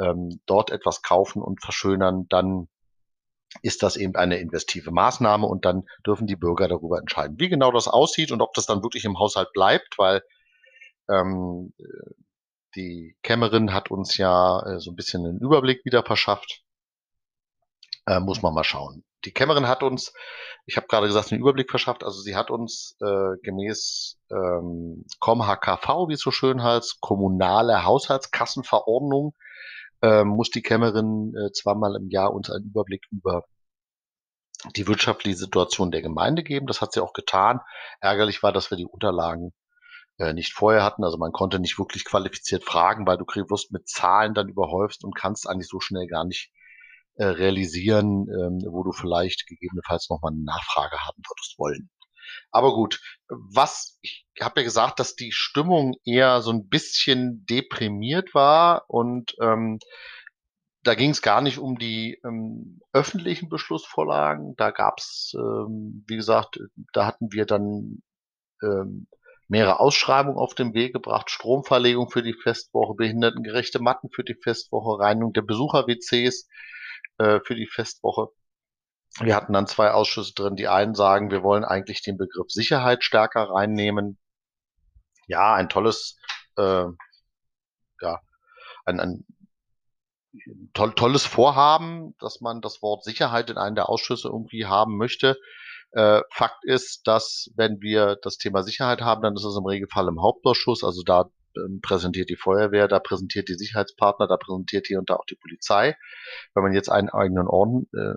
ähm, 0.00 0.40
dort 0.46 0.70
etwas 0.70 1.02
kaufen 1.02 1.42
und 1.42 1.62
verschönern, 1.62 2.26
dann 2.28 2.68
ist 3.60 3.82
das 3.82 3.96
eben 3.96 4.16
eine 4.16 4.38
investive 4.38 4.90
Maßnahme 4.90 5.46
und 5.46 5.64
dann 5.64 5.84
dürfen 6.06 6.26
die 6.26 6.36
Bürger 6.36 6.68
darüber 6.68 6.98
entscheiden, 6.98 7.38
wie 7.38 7.50
genau 7.50 7.70
das 7.70 7.86
aussieht 7.86 8.32
und 8.32 8.40
ob 8.40 8.54
das 8.54 8.66
dann 8.66 8.82
wirklich 8.82 9.04
im 9.04 9.18
Haushalt 9.18 9.52
bleibt, 9.52 9.98
weil 9.98 10.22
ähm, 11.10 11.74
die 12.74 13.16
Kämmerin 13.22 13.74
hat 13.74 13.90
uns 13.90 14.16
ja 14.16 14.60
äh, 14.66 14.80
so 14.80 14.92
ein 14.92 14.96
bisschen 14.96 15.26
einen 15.26 15.38
Überblick 15.38 15.84
wieder 15.84 16.02
verschafft. 16.02 16.61
Äh, 18.06 18.20
muss 18.20 18.42
man 18.42 18.52
mal 18.54 18.64
schauen. 18.64 19.04
die 19.24 19.32
Kämmerin 19.32 19.68
hat 19.68 19.84
uns, 19.84 20.12
ich 20.66 20.76
habe 20.76 20.88
gerade 20.88 21.06
gesagt, 21.06 21.30
einen 21.30 21.40
Überblick 21.40 21.70
verschafft. 21.70 22.02
Also 22.02 22.20
sie 22.20 22.34
hat 22.34 22.50
uns 22.50 22.96
äh, 23.00 23.36
gemäß 23.42 24.18
ähm, 24.30 25.04
ComHKV, 25.20 26.08
wie 26.08 26.14
es 26.14 26.20
so 26.20 26.32
schön 26.32 26.62
heißt, 26.62 27.00
kommunale 27.00 27.84
Haushaltskassenverordnung, 27.84 29.34
äh, 30.02 30.24
muss 30.24 30.50
die 30.50 30.62
Kämmerin 30.62 31.32
äh, 31.36 31.52
zweimal 31.52 31.94
im 31.96 32.08
Jahr 32.10 32.32
uns 32.32 32.50
einen 32.50 32.64
Überblick 32.64 33.06
über 33.12 33.44
die 34.76 34.88
wirtschaftliche 34.88 35.36
Situation 35.36 35.92
der 35.92 36.02
Gemeinde 36.02 36.42
geben. 36.42 36.66
Das 36.66 36.80
hat 36.80 36.92
sie 36.92 37.02
auch 37.02 37.12
getan. 37.12 37.60
Ärgerlich 38.00 38.42
war, 38.42 38.52
dass 38.52 38.70
wir 38.70 38.76
die 38.76 38.86
Unterlagen 38.86 39.52
äh, 40.18 40.32
nicht 40.32 40.54
vorher 40.54 40.82
hatten. 40.82 41.04
Also 41.04 41.18
man 41.18 41.32
konnte 41.32 41.60
nicht 41.60 41.78
wirklich 41.78 42.04
qualifiziert 42.04 42.64
fragen, 42.64 43.06
weil 43.06 43.18
du 43.18 43.24
wirst 43.24 43.72
mit 43.72 43.88
Zahlen 43.88 44.34
dann 44.34 44.48
überhäufst 44.48 45.04
und 45.04 45.14
kannst 45.14 45.48
eigentlich 45.48 45.68
so 45.68 45.78
schnell 45.80 46.08
gar 46.08 46.24
nicht 46.24 46.52
äh, 47.16 47.24
realisieren, 47.24 48.26
ähm, 48.28 48.62
wo 48.70 48.82
du 48.82 48.92
vielleicht 48.92 49.46
gegebenenfalls 49.46 50.08
nochmal 50.10 50.32
eine 50.32 50.44
Nachfrage 50.44 50.98
haben 50.98 51.22
würdest 51.28 51.58
wollen. 51.58 51.90
Aber 52.50 52.74
gut, 52.74 53.00
was, 53.28 53.98
ich 54.02 54.24
habe 54.40 54.60
ja 54.60 54.64
gesagt, 54.64 55.00
dass 55.00 55.16
die 55.16 55.32
Stimmung 55.32 55.94
eher 56.04 56.40
so 56.40 56.50
ein 56.52 56.68
bisschen 56.68 57.44
deprimiert 57.46 58.34
war 58.34 58.84
und 58.88 59.34
ähm, 59.40 59.78
da 60.82 60.94
ging 60.94 61.10
es 61.10 61.22
gar 61.22 61.40
nicht 61.40 61.58
um 61.58 61.78
die 61.78 62.18
ähm, 62.24 62.80
öffentlichen 62.92 63.48
Beschlussvorlagen. 63.48 64.54
Da 64.56 64.70
gab 64.70 64.98
es, 64.98 65.32
ähm, 65.36 66.04
wie 66.08 66.16
gesagt, 66.16 66.58
da 66.92 67.06
hatten 67.06 67.32
wir 67.32 67.46
dann 67.46 68.02
ähm, 68.62 69.06
mehrere 69.48 69.80
Ausschreibungen 69.80 70.38
auf 70.38 70.54
den 70.54 70.74
Weg 70.74 70.92
gebracht, 70.92 71.30
Stromverlegung 71.30 72.10
für 72.10 72.22
die 72.22 72.34
Festwoche, 72.34 72.94
behindertengerechte 72.94 73.80
Matten 73.80 74.08
für 74.10 74.24
die 74.24 74.34
Festwoche, 74.34 74.98
Reinigung 74.98 75.32
der 75.32 75.42
Besucher-WCs 75.42 76.48
äh, 77.18 77.40
für 77.44 77.54
die 77.54 77.66
Festwoche. 77.66 78.28
Wir 79.20 79.36
hatten 79.36 79.52
dann 79.52 79.66
zwei 79.66 79.90
Ausschüsse 79.90 80.32
drin. 80.34 80.56
Die 80.56 80.68
einen 80.68 80.94
sagen, 80.94 81.30
wir 81.30 81.42
wollen 81.42 81.64
eigentlich 81.64 82.02
den 82.02 82.16
Begriff 82.16 82.50
Sicherheit 82.50 83.04
stärker 83.04 83.50
reinnehmen. 83.50 84.18
Ja, 85.26 85.54
ein 85.54 85.68
tolles, 85.68 86.16
äh, 86.56 86.84
ja, 88.00 88.20
ein, 88.84 89.00
ein 89.00 89.26
toll, 90.72 90.94
tolles 90.94 91.26
Vorhaben, 91.26 92.14
dass 92.18 92.40
man 92.40 92.60
das 92.60 92.82
Wort 92.82 93.04
Sicherheit 93.04 93.50
in 93.50 93.58
einem 93.58 93.76
der 93.76 93.88
Ausschüsse 93.88 94.28
irgendwie 94.28 94.66
haben 94.66 94.96
möchte. 94.96 95.38
Äh, 95.92 96.22
Fakt 96.30 96.64
ist, 96.64 97.06
dass 97.06 97.50
wenn 97.54 97.80
wir 97.80 98.16
das 98.22 98.38
Thema 98.38 98.62
Sicherheit 98.62 99.02
haben, 99.02 99.22
dann 99.22 99.34
ist 99.34 99.44
es 99.44 99.56
im 99.56 99.66
Regelfall 99.66 100.08
im 100.08 100.22
Hauptausschuss, 100.22 100.84
also 100.84 101.02
da 101.02 101.30
präsentiert 101.82 102.30
die 102.30 102.36
Feuerwehr, 102.36 102.88
da 102.88 102.98
präsentiert 102.98 103.48
die 103.48 103.54
Sicherheitspartner, 103.54 104.26
da 104.26 104.36
präsentiert 104.36 104.86
hier 104.86 104.98
und 104.98 105.10
da 105.10 105.16
auch 105.16 105.26
die 105.26 105.36
Polizei. 105.36 105.96
Wenn 106.54 106.62
man 106.62 106.74
jetzt 106.74 106.90
einen 106.90 107.08
eigenen 107.08 107.46
Orden, 107.46 107.88
äh, 107.94 108.14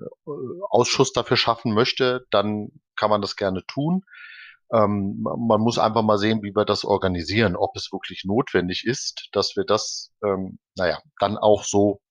Ausschuss 0.69 1.13
dafür 1.13 1.37
schaffen 1.37 1.73
möchte, 1.73 2.25
dann 2.31 2.69
kann 2.95 3.09
man 3.09 3.21
das 3.21 3.35
gerne 3.35 3.65
tun. 3.65 4.03
Ähm, 4.73 5.21
man 5.21 5.61
muss 5.61 5.77
einfach 5.77 6.01
mal 6.01 6.17
sehen, 6.17 6.41
wie 6.41 6.55
wir 6.55 6.65
das 6.65 6.85
organisieren, 6.85 7.55
ob 7.55 7.75
es 7.75 7.91
wirklich 7.91 8.23
notwendig 8.25 8.85
ist, 8.85 9.29
dass 9.31 9.55
wir 9.55 9.63
das, 9.63 10.11
ähm, 10.23 10.59
naja, 10.75 10.99
dann 11.19 11.37
auch 11.37 11.63
so 11.63 12.01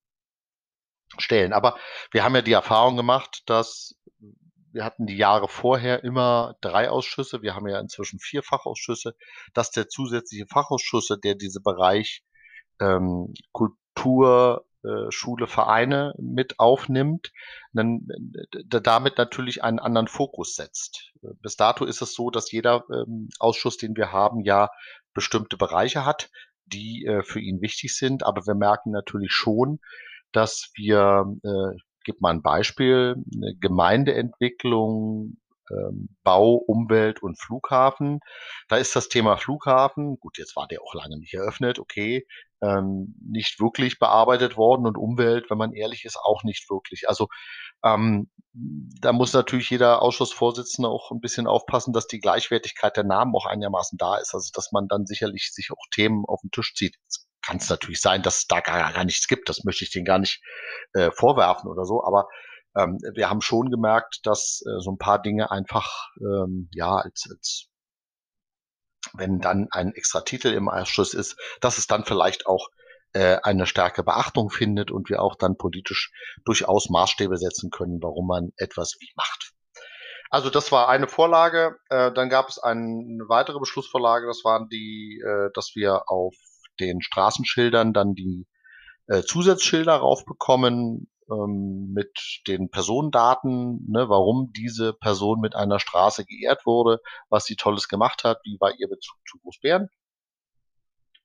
stellen. 1.18 1.52
Aber 1.52 1.76
wir 2.12 2.24
haben 2.24 2.34
ja 2.34 2.42
die 2.42 2.52
Erfahrung 2.52 2.96
gemacht, 2.96 3.42
dass 3.46 3.94
wir 4.74 4.84
hatten 4.84 5.06
die 5.06 5.16
Jahre 5.16 5.48
vorher 5.48 6.02
immer 6.02 6.56
drei 6.60 6.90
Ausschüsse. 6.90 7.42
Wir 7.42 7.54
haben 7.54 7.68
ja 7.68 7.78
inzwischen 7.78 8.18
vier 8.18 8.42
Fachausschüsse, 8.42 9.14
dass 9.54 9.70
der 9.70 9.88
zusätzliche 9.88 10.46
Fachausschuss, 10.46 11.08
der 11.22 11.36
diese 11.36 11.60
Bereich 11.60 12.24
ähm, 12.80 13.32
Kultur, 13.52 14.66
äh, 14.82 15.10
Schule, 15.10 15.46
Vereine 15.46 16.12
mit 16.18 16.58
aufnimmt, 16.58 17.32
dann 17.72 18.08
äh, 18.34 18.80
damit 18.80 19.16
natürlich 19.16 19.62
einen 19.62 19.78
anderen 19.78 20.08
Fokus 20.08 20.56
setzt. 20.56 21.12
Bis 21.40 21.56
dato 21.56 21.84
ist 21.84 22.02
es 22.02 22.12
so, 22.12 22.30
dass 22.30 22.50
jeder 22.50 22.84
ähm, 22.92 23.28
Ausschuss, 23.38 23.76
den 23.76 23.96
wir 23.96 24.10
haben, 24.10 24.40
ja 24.40 24.70
bestimmte 25.14 25.56
Bereiche 25.56 26.04
hat, 26.04 26.30
die 26.66 27.06
äh, 27.06 27.22
für 27.22 27.40
ihn 27.40 27.60
wichtig 27.60 27.96
sind. 27.96 28.24
Aber 28.24 28.44
wir 28.44 28.56
merken 28.56 28.90
natürlich 28.90 29.32
schon, 29.32 29.78
dass 30.32 30.72
wir 30.74 31.26
äh, 31.44 31.78
gebe 32.04 32.18
mal 32.20 32.30
ein 32.30 32.42
Beispiel, 32.42 33.16
eine 33.34 33.54
Gemeindeentwicklung, 33.60 35.36
ähm, 35.70 36.08
Bau, 36.22 36.54
Umwelt 36.54 37.22
und 37.22 37.40
Flughafen. 37.40 38.20
Da 38.68 38.76
ist 38.76 38.94
das 38.94 39.08
Thema 39.08 39.36
Flughafen, 39.36 40.18
gut, 40.20 40.38
jetzt 40.38 40.56
war 40.56 40.66
der 40.68 40.82
auch 40.82 40.94
lange 40.94 41.18
nicht 41.18 41.34
eröffnet, 41.34 41.78
okay, 41.78 42.26
ähm, 42.62 43.14
nicht 43.20 43.60
wirklich 43.60 43.98
bearbeitet 43.98 44.56
worden 44.56 44.86
und 44.86 44.96
Umwelt, 44.96 45.50
wenn 45.50 45.58
man 45.58 45.72
ehrlich 45.72 46.04
ist, 46.04 46.16
auch 46.16 46.44
nicht 46.44 46.68
wirklich. 46.70 47.08
Also 47.08 47.28
ähm, 47.84 48.30
da 48.52 49.12
muss 49.12 49.32
natürlich 49.32 49.70
jeder 49.70 50.00
Ausschussvorsitzende 50.00 50.88
auch 50.88 51.10
ein 51.10 51.20
bisschen 51.20 51.46
aufpassen, 51.46 51.92
dass 51.92 52.06
die 52.06 52.20
Gleichwertigkeit 52.20 52.96
der 52.96 53.04
Namen 53.04 53.34
auch 53.34 53.46
einigermaßen 53.46 53.98
da 53.98 54.16
ist. 54.16 54.34
Also 54.34 54.50
dass 54.54 54.72
man 54.72 54.88
dann 54.88 55.06
sicherlich 55.06 55.52
sich 55.52 55.70
auch 55.72 55.84
Themen 55.92 56.24
auf 56.26 56.40
den 56.42 56.50
Tisch 56.50 56.74
zieht 56.74 56.96
kann 57.46 57.58
es 57.58 57.68
natürlich 57.68 58.00
sein, 58.00 58.22
dass 58.22 58.38
es 58.38 58.46
da 58.46 58.60
gar, 58.60 58.92
gar 58.92 59.04
nichts 59.04 59.28
gibt. 59.28 59.48
Das 59.48 59.64
möchte 59.64 59.84
ich 59.84 59.90
denen 59.90 60.04
gar 60.04 60.18
nicht 60.18 60.42
äh, 60.94 61.10
vorwerfen 61.10 61.70
oder 61.70 61.84
so. 61.84 62.04
Aber 62.04 62.28
ähm, 62.76 62.98
wir 63.14 63.30
haben 63.30 63.40
schon 63.40 63.70
gemerkt, 63.70 64.20
dass 64.24 64.62
äh, 64.66 64.80
so 64.80 64.92
ein 64.92 64.98
paar 64.98 65.20
Dinge 65.20 65.50
einfach, 65.50 66.08
ähm, 66.20 66.68
ja, 66.72 66.96
als, 66.96 67.28
als 67.30 67.66
wenn 69.12 69.38
dann 69.38 69.68
ein 69.70 69.92
extra 69.94 70.22
Titel 70.22 70.48
im 70.48 70.68
Ausschuss 70.68 71.14
ist, 71.14 71.36
dass 71.60 71.78
es 71.78 71.86
dann 71.86 72.04
vielleicht 72.04 72.46
auch 72.46 72.68
äh, 73.12 73.38
eine 73.42 73.66
starke 73.66 74.02
Beachtung 74.02 74.50
findet 74.50 74.90
und 74.90 75.08
wir 75.08 75.22
auch 75.22 75.36
dann 75.36 75.56
politisch 75.56 76.12
durchaus 76.44 76.88
Maßstäbe 76.90 77.36
setzen 77.36 77.70
können, 77.70 78.02
warum 78.02 78.26
man 78.26 78.52
etwas 78.56 78.96
wie 79.00 79.10
macht. 79.14 79.52
Also 80.30 80.50
das 80.50 80.72
war 80.72 80.88
eine 80.88 81.06
Vorlage. 81.06 81.76
Äh, 81.90 82.12
dann 82.12 82.28
gab 82.28 82.48
es 82.48 82.58
eine 82.58 83.24
weitere 83.28 83.60
Beschlussvorlage. 83.60 84.26
Das 84.26 84.42
waren 84.44 84.68
die, 84.68 85.22
äh, 85.24 85.50
dass 85.54 85.76
wir 85.76 86.10
auf 86.10 86.34
den 86.80 87.00
Straßenschildern 87.02 87.92
dann 87.92 88.14
die 88.14 88.46
äh, 89.06 89.22
Zusatzschilder 89.22 89.96
raufbekommen 89.96 91.08
ähm, 91.30 91.92
mit 91.92 92.42
den 92.46 92.70
Personendaten, 92.70 93.84
ne, 93.90 94.08
warum 94.08 94.52
diese 94.52 94.92
Person 94.92 95.40
mit 95.40 95.54
einer 95.54 95.80
Straße 95.80 96.24
geehrt 96.24 96.66
wurde, 96.66 97.00
was 97.28 97.44
sie 97.44 97.56
Tolles 97.56 97.88
gemacht 97.88 98.24
hat, 98.24 98.40
wie 98.44 98.58
war 98.60 98.72
ihr 98.78 98.88
Bezug 98.88 99.16
zu 99.28 99.38
Großbären. 99.38 99.88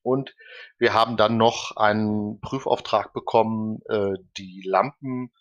Und 0.02 0.34
wir 0.78 0.94
haben 0.94 1.18
dann 1.18 1.38
noch 1.38 1.76
einen 1.76 2.40
Prüfauftrag 2.40 3.14
bekommen, 3.14 3.80
äh, 3.90 4.14
die 4.38 4.64
Lampen 4.66 5.32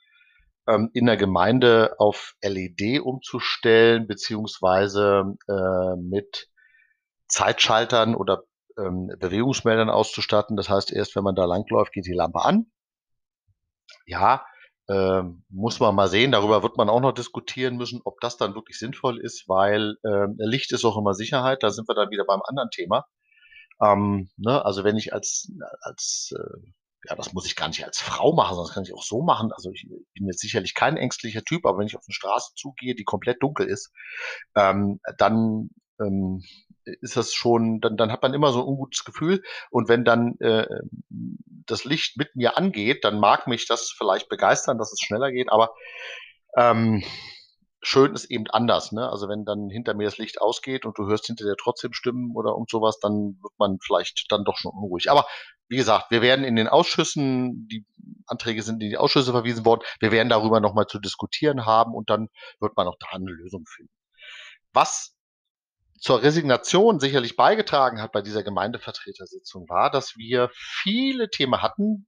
ähm, 0.67 0.91
in 0.93 1.07
der 1.07 1.17
Gemeinde 1.17 1.95
auf 1.99 2.35
LED 2.43 3.01
umzustellen, 3.01 4.07
beziehungsweise 4.07 5.37
äh, 5.49 5.97
mit 5.97 6.49
Zeitschaltern 7.29 8.15
oder 8.15 8.45
ähm, 8.79 9.13
Bewegungsmeldern 9.19 9.91
auszustatten. 9.91 10.57
Das 10.57 10.69
heißt, 10.69 10.93
erst 10.93 11.17
wenn 11.17 11.25
man 11.25 11.35
da 11.35 11.45
langläuft, 11.45 11.93
geht 11.93 12.07
die 12.07 12.15
Lampe 12.15 12.45
an. 12.45 12.67
Ja, 14.07 14.45
äh, 14.89 15.23
muss 15.49 15.81
man 15.81 15.95
mal 15.95 16.09
sehen. 16.09 16.33
Darüber 16.33 16.63
wird 16.63 16.77
man 16.77 16.89
auch 16.89 17.01
noch 17.01 17.13
diskutieren 17.13 17.77
müssen, 17.77 18.01
ob 18.05 18.21
das 18.21 18.37
dann 18.37 18.55
wirklich 18.55 18.79
sinnvoll 18.79 19.19
ist, 19.21 19.49
weil 19.49 19.97
äh, 20.03 20.27
Licht 20.39 20.73
ist 20.73 20.85
auch 20.85 20.97
immer 20.97 21.15
Sicherheit. 21.15 21.63
Da 21.63 21.71
sind 21.71 21.89
wir 21.89 21.95
dann 21.95 22.11
wieder 22.11 22.25
beim 22.25 22.41
anderen 22.45 22.71
Thema. 22.71 23.07
Ähm, 23.83 24.31
ne? 24.37 24.65
Also 24.65 24.85
wenn 24.85 24.97
ich 24.97 25.13
als, 25.13 25.53
als 25.81 26.35
äh, 26.37 26.71
ja, 27.05 27.15
das 27.15 27.33
muss 27.33 27.47
ich 27.47 27.55
gar 27.55 27.69
nicht 27.69 27.85
als 27.85 28.01
Frau 28.01 28.33
machen, 28.35 28.55
sondern 28.55 28.67
das 28.67 28.75
kann 28.75 28.83
ich 28.83 28.95
auch 28.95 29.05
so 29.05 29.23
machen. 29.23 29.53
Also 29.53 29.71
ich 29.71 29.87
bin 30.15 30.27
jetzt 30.27 30.41
sicherlich 30.41 30.75
kein 30.75 30.97
ängstlicher 30.97 31.43
Typ, 31.43 31.65
aber 31.65 31.79
wenn 31.79 31.87
ich 31.87 31.97
auf 31.97 32.03
eine 32.07 32.15
Straße 32.15 32.55
zugehe, 32.57 32.95
die 32.95 33.05
komplett 33.05 33.43
dunkel 33.43 33.67
ist, 33.67 33.93
ähm, 34.57 35.01
dann 35.17 35.71
ähm, 36.01 36.43
ist 37.01 37.17
das 37.17 37.35
schon, 37.35 37.81
dann, 37.81 37.97
dann 37.97 38.13
hat 38.13 38.23
man 38.23 38.35
immer 38.35 38.53
so 38.53 38.61
ein 38.61 38.69
ungutes 38.69 39.05
Gefühl. 39.05 39.43
Und 39.71 39.89
wenn 39.89 40.05
dann 40.05 40.39
äh, 40.41 40.67
das 41.67 41.85
Licht 41.85 42.17
mit 42.17 42.37
mir 42.37 42.57
angeht, 42.57 43.05
dann 43.05 43.21
mag 43.21 43.47
mich 43.47 43.67
das 43.67 43.91
vielleicht 43.97 44.29
begeistern, 44.29 44.79
dass 44.79 44.93
es 44.93 45.01
schneller 45.01 45.31
geht, 45.31 45.51
aber 45.51 45.75
ähm, 46.57 47.03
schön 47.81 48.15
ist 48.15 48.25
eben 48.27 48.47
anders. 48.49 48.93
Ne? 48.93 49.09
Also 49.09 49.29
wenn 49.29 49.45
dann 49.45 49.71
hinter 49.71 49.95
mir 49.95 50.05
das 50.05 50.19
Licht 50.19 50.41
ausgeht 50.41 50.85
und 50.85 50.99
du 50.99 51.07
hörst 51.07 51.27
hinter 51.27 51.45
dir 51.45 51.57
trotzdem 51.57 51.93
Stimmen 51.93 52.35
oder 52.35 52.57
und 52.57 52.71
sowas, 52.71 52.99
dann 53.01 53.39
wird 53.43 53.53
man 53.59 53.79
vielleicht 53.81 54.27
dann 54.31 54.45
doch 54.45 54.57
schon 54.57 54.73
unruhig. 54.73 55.11
Aber 55.11 55.27
wie 55.69 55.77
gesagt, 55.77 56.11
wir 56.11 56.23
werden 56.23 56.45
in 56.45 56.57
den 56.57 56.69
Ausschüssen, 56.69 57.69
die 57.69 57.85
Anträge 58.27 58.63
sind 58.63 58.83
in 58.83 58.91
die 58.91 58.97
Ausschüsse 58.97 59.33
verwiesen 59.33 59.65
worden, 59.65 59.83
wir 60.01 60.13
werden 60.13 60.29
darüber 60.29 60.61
nochmal 60.61 60.87
zu 60.87 60.99
diskutieren 60.99 61.67
haben 61.67 61.95
und 61.95 62.11
dann 62.11 62.29
wird 62.61 62.77
man 62.77 62.89
auch 62.89 62.97
da 62.99 63.09
eine 63.13 63.31
Lösung 63.31 63.65
finden. 63.67 63.93
Was 64.73 65.18
zur 65.99 66.23
Resignation 66.23 67.01
sicherlich 67.01 67.37
beigetragen 67.37 68.01
hat 68.01 68.13
bei 68.13 68.23
dieser 68.23 68.43
Gemeindevertretersitzung 68.43 69.69
war, 69.69 69.91
dass 69.91 70.17
wir 70.17 70.51
viele 70.55 71.31
Themen 71.31 71.61
hatten, 71.63 72.07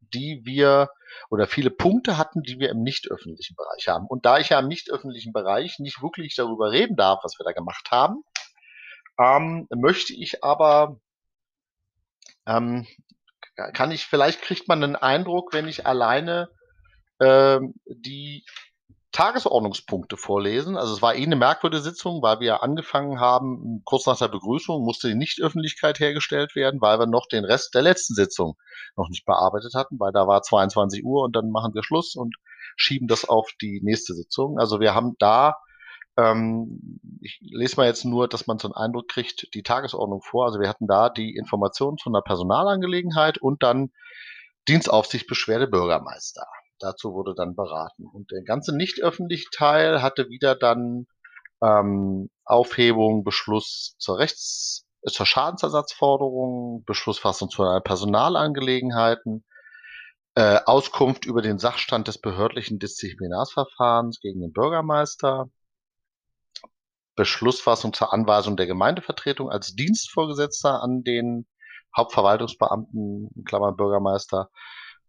die 0.00 0.42
wir 0.44 0.90
oder 1.30 1.46
viele 1.46 1.70
Punkte 1.70 2.18
hatten, 2.18 2.42
die 2.42 2.58
wir 2.58 2.70
im 2.70 2.82
nicht 2.82 3.10
öffentlichen 3.10 3.56
Bereich 3.56 3.88
haben. 3.88 4.06
Und 4.06 4.26
da 4.26 4.38
ich 4.38 4.50
ja 4.50 4.58
im 4.58 4.68
nicht 4.68 4.90
öffentlichen 4.90 5.32
Bereich 5.32 5.78
nicht 5.78 6.02
wirklich 6.02 6.34
darüber 6.34 6.70
reden 6.70 6.96
darf, 6.96 7.20
was 7.22 7.38
wir 7.38 7.44
da 7.44 7.52
gemacht 7.52 7.88
haben, 7.90 8.22
ähm, 9.18 9.66
möchte 9.70 10.14
ich 10.14 10.44
aber, 10.44 11.00
ähm, 12.46 12.86
kann 13.72 13.90
ich, 13.90 14.04
vielleicht 14.06 14.42
kriegt 14.42 14.68
man 14.68 14.84
einen 14.84 14.96
Eindruck, 14.96 15.52
wenn 15.52 15.68
ich 15.68 15.86
alleine 15.86 16.50
ähm, 17.20 17.74
die 17.86 18.44
Tagesordnungspunkte 19.16 20.18
vorlesen. 20.18 20.76
Also 20.76 20.92
es 20.92 21.00
war 21.00 21.14
eh 21.14 21.22
eine 21.22 21.36
merkwürdige 21.36 21.82
Sitzung, 21.82 22.20
weil 22.20 22.38
wir 22.40 22.62
angefangen 22.62 23.18
haben, 23.18 23.80
kurz 23.86 24.04
nach 24.04 24.18
der 24.18 24.28
Begrüßung 24.28 24.84
musste 24.84 25.08
die 25.08 25.14
Nichtöffentlichkeit 25.14 25.98
hergestellt 25.98 26.54
werden, 26.54 26.82
weil 26.82 26.98
wir 26.98 27.06
noch 27.06 27.26
den 27.26 27.46
Rest 27.46 27.74
der 27.74 27.80
letzten 27.80 28.14
Sitzung 28.14 28.58
noch 28.94 29.08
nicht 29.08 29.24
bearbeitet 29.24 29.72
hatten, 29.72 29.98
weil 29.98 30.12
da 30.12 30.26
war 30.26 30.42
22 30.42 31.02
Uhr 31.02 31.22
und 31.22 31.34
dann 31.34 31.50
machen 31.50 31.72
wir 31.72 31.82
Schluss 31.82 32.14
und 32.14 32.36
schieben 32.76 33.08
das 33.08 33.26
auf 33.26 33.48
die 33.62 33.80
nächste 33.82 34.12
Sitzung. 34.12 34.58
Also 34.58 34.80
wir 34.80 34.94
haben 34.94 35.14
da, 35.18 35.56
ähm, 36.18 37.00
ich 37.22 37.38
lese 37.40 37.76
mal 37.76 37.86
jetzt 37.86 38.04
nur, 38.04 38.28
dass 38.28 38.46
man 38.46 38.58
so 38.58 38.68
einen 38.68 38.74
Eindruck 38.74 39.08
kriegt, 39.08 39.48
die 39.54 39.62
Tagesordnung 39.62 40.20
vor. 40.20 40.44
Also 40.44 40.60
wir 40.60 40.68
hatten 40.68 40.86
da 40.86 41.08
die 41.08 41.36
Informationen 41.36 41.96
zu 41.96 42.10
einer 42.10 42.20
Personalangelegenheit 42.20 43.38
und 43.38 43.62
dann 43.62 43.92
Dienstaufsicht 44.68 45.26
Beschwerde 45.26 45.68
Bürgermeister. 45.68 46.46
Dazu 46.78 47.12
wurde 47.14 47.34
dann 47.34 47.54
beraten. 47.54 48.06
Und 48.06 48.30
der 48.30 48.42
ganze 48.42 48.76
nicht 48.76 49.02
öffentliche 49.02 49.48
Teil 49.50 50.02
hatte 50.02 50.28
wieder 50.28 50.54
dann 50.54 51.06
ähm, 51.62 52.30
Aufhebung, 52.44 53.24
Beschluss 53.24 53.96
zur 53.98 54.18
Rechts, 54.18 54.86
zur 55.08 55.26
Schadensersatzforderung, 55.26 56.84
Beschlussfassung 56.84 57.48
zu 57.48 57.62
einer 57.62 57.80
Personalangelegenheiten, 57.80 59.44
äh, 60.34 60.60
Auskunft 60.66 61.24
über 61.24 61.42
den 61.42 61.58
Sachstand 61.58 62.08
des 62.08 62.18
behördlichen 62.18 62.78
Disziplinarsverfahrens 62.78 64.20
gegen 64.20 64.40
den 64.40 64.52
Bürgermeister, 64.52 65.48
Beschlussfassung 67.14 67.94
zur 67.94 68.12
Anweisung 68.12 68.56
der 68.58 68.66
Gemeindevertretung 68.66 69.50
als 69.50 69.74
Dienstvorgesetzter 69.74 70.82
an 70.82 71.02
den 71.02 71.46
Hauptverwaltungsbeamten, 71.96 73.30
Klammern 73.46 73.76
Bürgermeister, 73.76 74.50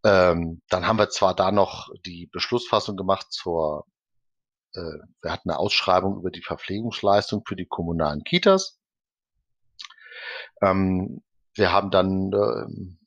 ähm, 0.04 0.62
dann 0.70 0.88
haben 0.88 0.98
wir 0.98 1.10
zwar 1.10 1.36
da 1.36 1.52
noch 1.52 1.90
die 2.06 2.30
Beschlussfassung 2.32 2.98
gemacht 2.98 3.32
zur, 3.32 3.86
äh, 4.74 4.80
wir 5.22 5.32
hatten 5.32 5.50
eine 5.50 5.60
Ausschreibung 5.60 6.18
über 6.18 6.32
die 6.32 6.44
Verpflegungsleistung 6.44 7.44
für 7.46 7.56
die 7.56 7.68
kommunalen 7.68 8.24
Kitas. 8.24 8.80
Ähm, 10.62 11.24
wir 11.56 11.72
haben 11.72 11.92
dann 11.92 12.32
äh, 12.32 12.98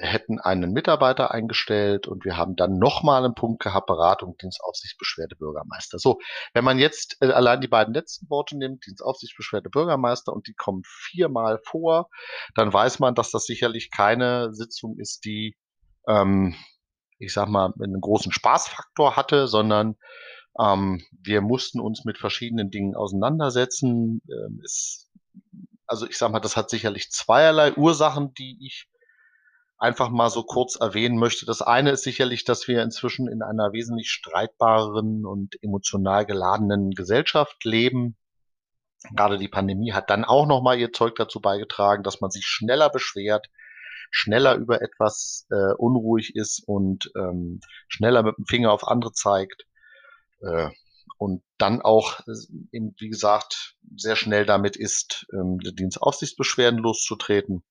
hätten 0.00 0.40
einen 0.40 0.72
Mitarbeiter 0.72 1.32
eingestellt 1.32 2.06
und 2.06 2.24
wir 2.24 2.36
haben 2.36 2.56
dann 2.56 2.78
nochmal 2.78 3.24
einen 3.24 3.34
Punkt 3.34 3.62
gehabt, 3.62 3.86
Beratung, 3.86 4.36
Dienstaufsicht, 4.38 4.98
Beschwerde, 4.98 5.36
Bürgermeister. 5.36 5.98
So, 5.98 6.18
wenn 6.54 6.64
man 6.64 6.78
jetzt 6.78 7.16
äh, 7.20 7.26
allein 7.26 7.60
die 7.60 7.68
beiden 7.68 7.94
letzten 7.94 8.28
Worte 8.30 8.56
nimmt, 8.56 8.86
Dienstaufsicht, 8.86 9.36
Beschwerde, 9.36 9.70
Bürgermeister 9.70 10.32
und 10.32 10.46
die 10.46 10.54
kommen 10.54 10.82
viermal 10.84 11.60
vor, 11.64 12.08
dann 12.54 12.72
weiß 12.72 12.98
man, 12.98 13.14
dass 13.14 13.30
das 13.30 13.44
sicherlich 13.44 13.90
keine 13.90 14.52
Sitzung 14.54 14.98
ist, 14.98 15.24
die 15.24 15.56
ähm, 16.06 16.54
ich 17.18 17.32
sag 17.32 17.48
mal, 17.48 17.72
einen 17.80 18.00
großen 18.00 18.32
Spaßfaktor 18.32 19.16
hatte, 19.16 19.48
sondern 19.48 19.96
ähm, 20.58 21.02
wir 21.10 21.40
mussten 21.40 21.80
uns 21.80 22.04
mit 22.04 22.18
verschiedenen 22.18 22.70
Dingen 22.70 22.94
auseinandersetzen. 22.94 24.22
Ähm, 24.30 24.60
es, 24.64 25.10
also 25.86 26.06
ich 26.06 26.18
sag 26.18 26.30
mal, 26.30 26.40
das 26.40 26.56
hat 26.56 26.70
sicherlich 26.70 27.10
zweierlei 27.10 27.74
Ursachen, 27.74 28.34
die 28.34 28.58
ich 28.60 28.88
einfach 29.78 30.10
mal 30.10 30.30
so 30.30 30.42
kurz 30.42 30.76
erwähnen 30.76 31.18
möchte. 31.18 31.44
Das 31.44 31.60
eine 31.62 31.90
ist 31.90 32.02
sicherlich, 32.02 32.44
dass 32.44 32.66
wir 32.66 32.82
inzwischen 32.82 33.28
in 33.28 33.42
einer 33.42 33.72
wesentlich 33.72 34.10
streitbareren 34.10 35.26
und 35.26 35.62
emotional 35.62 36.24
geladenen 36.24 36.92
Gesellschaft 36.92 37.62
leben. 37.64 38.16
Gerade 39.14 39.38
die 39.38 39.48
Pandemie 39.48 39.92
hat 39.92 40.08
dann 40.08 40.24
auch 40.24 40.46
noch 40.46 40.62
mal 40.62 40.78
ihr 40.78 40.92
Zeug 40.92 41.14
dazu 41.16 41.40
beigetragen, 41.40 42.02
dass 42.02 42.20
man 42.20 42.30
sich 42.30 42.46
schneller 42.46 42.88
beschwert, 42.88 43.48
schneller 44.10 44.54
über 44.56 44.82
etwas 44.82 45.46
äh, 45.50 45.74
unruhig 45.76 46.34
ist 46.34 46.62
und 46.66 47.10
ähm, 47.16 47.60
schneller 47.88 48.22
mit 48.22 48.36
dem 48.38 48.46
Finger 48.46 48.72
auf 48.72 48.86
andere 48.86 49.12
zeigt 49.12 49.66
äh, 50.40 50.68
und 51.18 51.42
dann 51.58 51.80
auch, 51.80 52.20
äh, 52.20 52.32
eben, 52.72 52.94
wie 52.98 53.08
gesagt, 53.08 53.76
sehr 53.96 54.16
schnell 54.16 54.46
damit 54.46 54.76
ist, 54.76 55.26
ähm, 55.32 55.58
die 55.58 55.74
Dienstaufsichtsbeschwerden 55.74 56.78
loszutreten. 56.78 57.62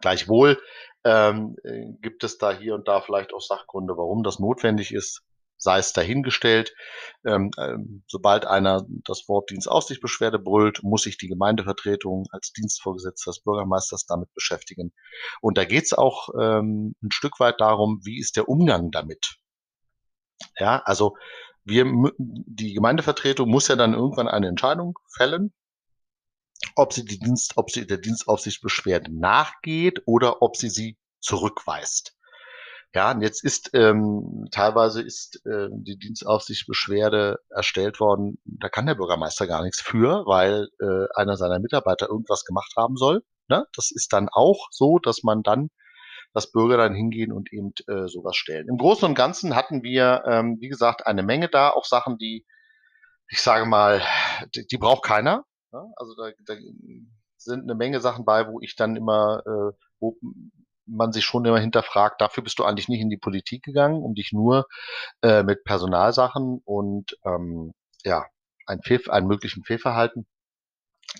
Gleichwohl 0.00 0.60
ähm, 1.04 1.56
äh, 1.62 1.92
gibt 2.00 2.24
es 2.24 2.38
da 2.38 2.52
hier 2.52 2.74
und 2.74 2.88
da 2.88 3.00
vielleicht 3.00 3.32
auch 3.32 3.40
Sachgründe, 3.40 3.96
warum 3.96 4.22
das 4.22 4.38
notwendig 4.38 4.92
ist 4.92 5.22
sei 5.58 5.78
es 5.78 5.92
dahingestellt. 5.92 6.72
Ähm, 7.26 7.50
ähm, 7.58 8.04
sobald 8.06 8.46
einer 8.46 8.86
das 9.04 9.28
Wort 9.28 9.50
Dienstaufsichtsbeschwerde 9.50 10.38
brüllt, 10.38 10.82
muss 10.82 11.02
sich 11.02 11.18
die 11.18 11.28
Gemeindevertretung 11.28 12.26
als 12.30 12.52
Dienstvorgesetzter 12.52 13.32
des 13.32 13.40
Bürgermeisters 13.40 14.06
damit 14.06 14.32
beschäftigen. 14.34 14.92
Und 15.40 15.58
da 15.58 15.64
geht 15.64 15.84
es 15.84 15.92
auch 15.92 16.28
ähm, 16.40 16.94
ein 17.02 17.10
Stück 17.10 17.40
weit 17.40 17.60
darum, 17.60 18.00
wie 18.04 18.18
ist 18.18 18.36
der 18.36 18.48
Umgang 18.48 18.90
damit. 18.90 19.36
Ja, 20.58 20.80
also 20.84 21.16
wir, 21.64 21.84
die 22.18 22.72
Gemeindevertretung 22.72 23.48
muss 23.48 23.68
ja 23.68 23.76
dann 23.76 23.92
irgendwann 23.92 24.28
eine 24.28 24.48
Entscheidung 24.48 24.98
fällen, 25.14 25.52
ob 26.76 26.92
sie 26.92 27.04
die 27.04 27.18
Dienst, 27.18 27.56
ob 27.56 27.70
sie 27.70 27.86
der 27.86 27.98
Dienstaufsichtsbeschwerde 27.98 29.12
nachgeht 29.12 30.02
oder 30.06 30.42
ob 30.42 30.56
sie 30.56 30.70
sie 30.70 30.96
zurückweist. 31.20 32.17
Ja, 32.94 33.10
und 33.12 33.20
jetzt 33.20 33.44
ist 33.44 33.70
ähm, 33.74 34.48
teilweise 34.50 35.02
ist 35.02 35.44
äh, 35.44 35.68
die 35.70 35.98
Dienstaufsichtsbeschwerde 35.98 37.38
erstellt 37.50 38.00
worden, 38.00 38.38
da 38.44 38.68
kann 38.70 38.86
der 38.86 38.94
Bürgermeister 38.94 39.46
gar 39.46 39.62
nichts 39.62 39.80
für, 39.80 40.24
weil 40.26 40.68
äh, 40.80 41.06
einer 41.14 41.36
seiner 41.36 41.58
Mitarbeiter 41.58 42.08
irgendwas 42.08 42.44
gemacht 42.44 42.72
haben 42.76 42.96
soll. 42.96 43.22
Ne? 43.48 43.66
Das 43.74 43.90
ist 43.90 44.12
dann 44.12 44.28
auch 44.30 44.68
so, 44.70 44.98
dass 44.98 45.22
man 45.22 45.42
dann 45.42 45.68
dass 46.34 46.52
Bürger 46.52 46.76
dann 46.76 46.94
hingehen 46.94 47.32
und 47.32 47.52
eben 47.52 47.72
äh, 47.86 48.06
sowas 48.06 48.36
stellen. 48.36 48.68
Im 48.68 48.76
Großen 48.76 49.08
und 49.08 49.14
Ganzen 49.14 49.56
hatten 49.56 49.82
wir, 49.82 50.22
ähm, 50.26 50.58
wie 50.60 50.68
gesagt, 50.68 51.06
eine 51.06 51.22
Menge 51.22 51.48
da, 51.48 51.70
auch 51.70 51.84
Sachen, 51.84 52.18
die, 52.18 52.46
ich 53.28 53.40
sage 53.40 53.66
mal, 53.66 54.02
die, 54.54 54.66
die 54.66 54.78
braucht 54.78 55.04
keiner. 55.04 55.44
Ne? 55.72 55.92
Also 55.96 56.14
da, 56.14 56.30
da 56.46 56.54
sind 57.36 57.62
eine 57.62 57.74
Menge 57.74 58.00
Sachen 58.00 58.24
bei, 58.24 58.46
wo 58.46 58.60
ich 58.60 58.76
dann 58.76 58.96
immer, 58.96 59.42
äh, 59.46 59.76
wo 60.00 60.16
man 60.88 61.12
sich 61.12 61.24
schon 61.24 61.44
immer 61.44 61.60
hinterfragt, 61.60 62.20
dafür 62.20 62.42
bist 62.42 62.58
du 62.58 62.64
eigentlich 62.64 62.88
nicht 62.88 63.00
in 63.00 63.10
die 63.10 63.16
Politik 63.16 63.62
gegangen, 63.62 64.02
um 64.02 64.14
dich 64.14 64.32
nur 64.32 64.66
äh, 65.22 65.42
mit 65.42 65.64
Personalsachen 65.64 66.60
und 66.64 67.16
ähm, 67.24 67.72
ja, 68.04 68.26
ein, 68.66 68.80
Fehl, 68.82 69.02
ein 69.08 69.26
möglichen 69.26 69.64
Fehlverhalten 69.64 70.26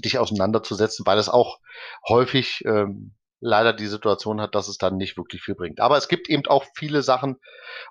dich 0.05 0.19
auseinanderzusetzen, 0.19 1.07
weil 1.07 1.19
es 1.19 1.29
auch 1.29 1.59
häufig 2.09 2.63
ähm, 2.67 3.15
leider 3.41 3.73
die 3.73 3.87
Situation 3.87 4.41
hat, 4.41 4.55
dass 4.55 4.69
es 4.69 4.79
dann 4.79 4.97
nicht 4.97 5.17
wirklich 5.17 5.43
viel 5.43 5.55
bringt. 5.55 5.81
Aber 5.81 5.97
es 5.97 6.09
gibt 6.09 6.29
eben 6.29 6.47
auch 6.47 6.65
viele 6.75 7.03
Sachen 7.03 7.37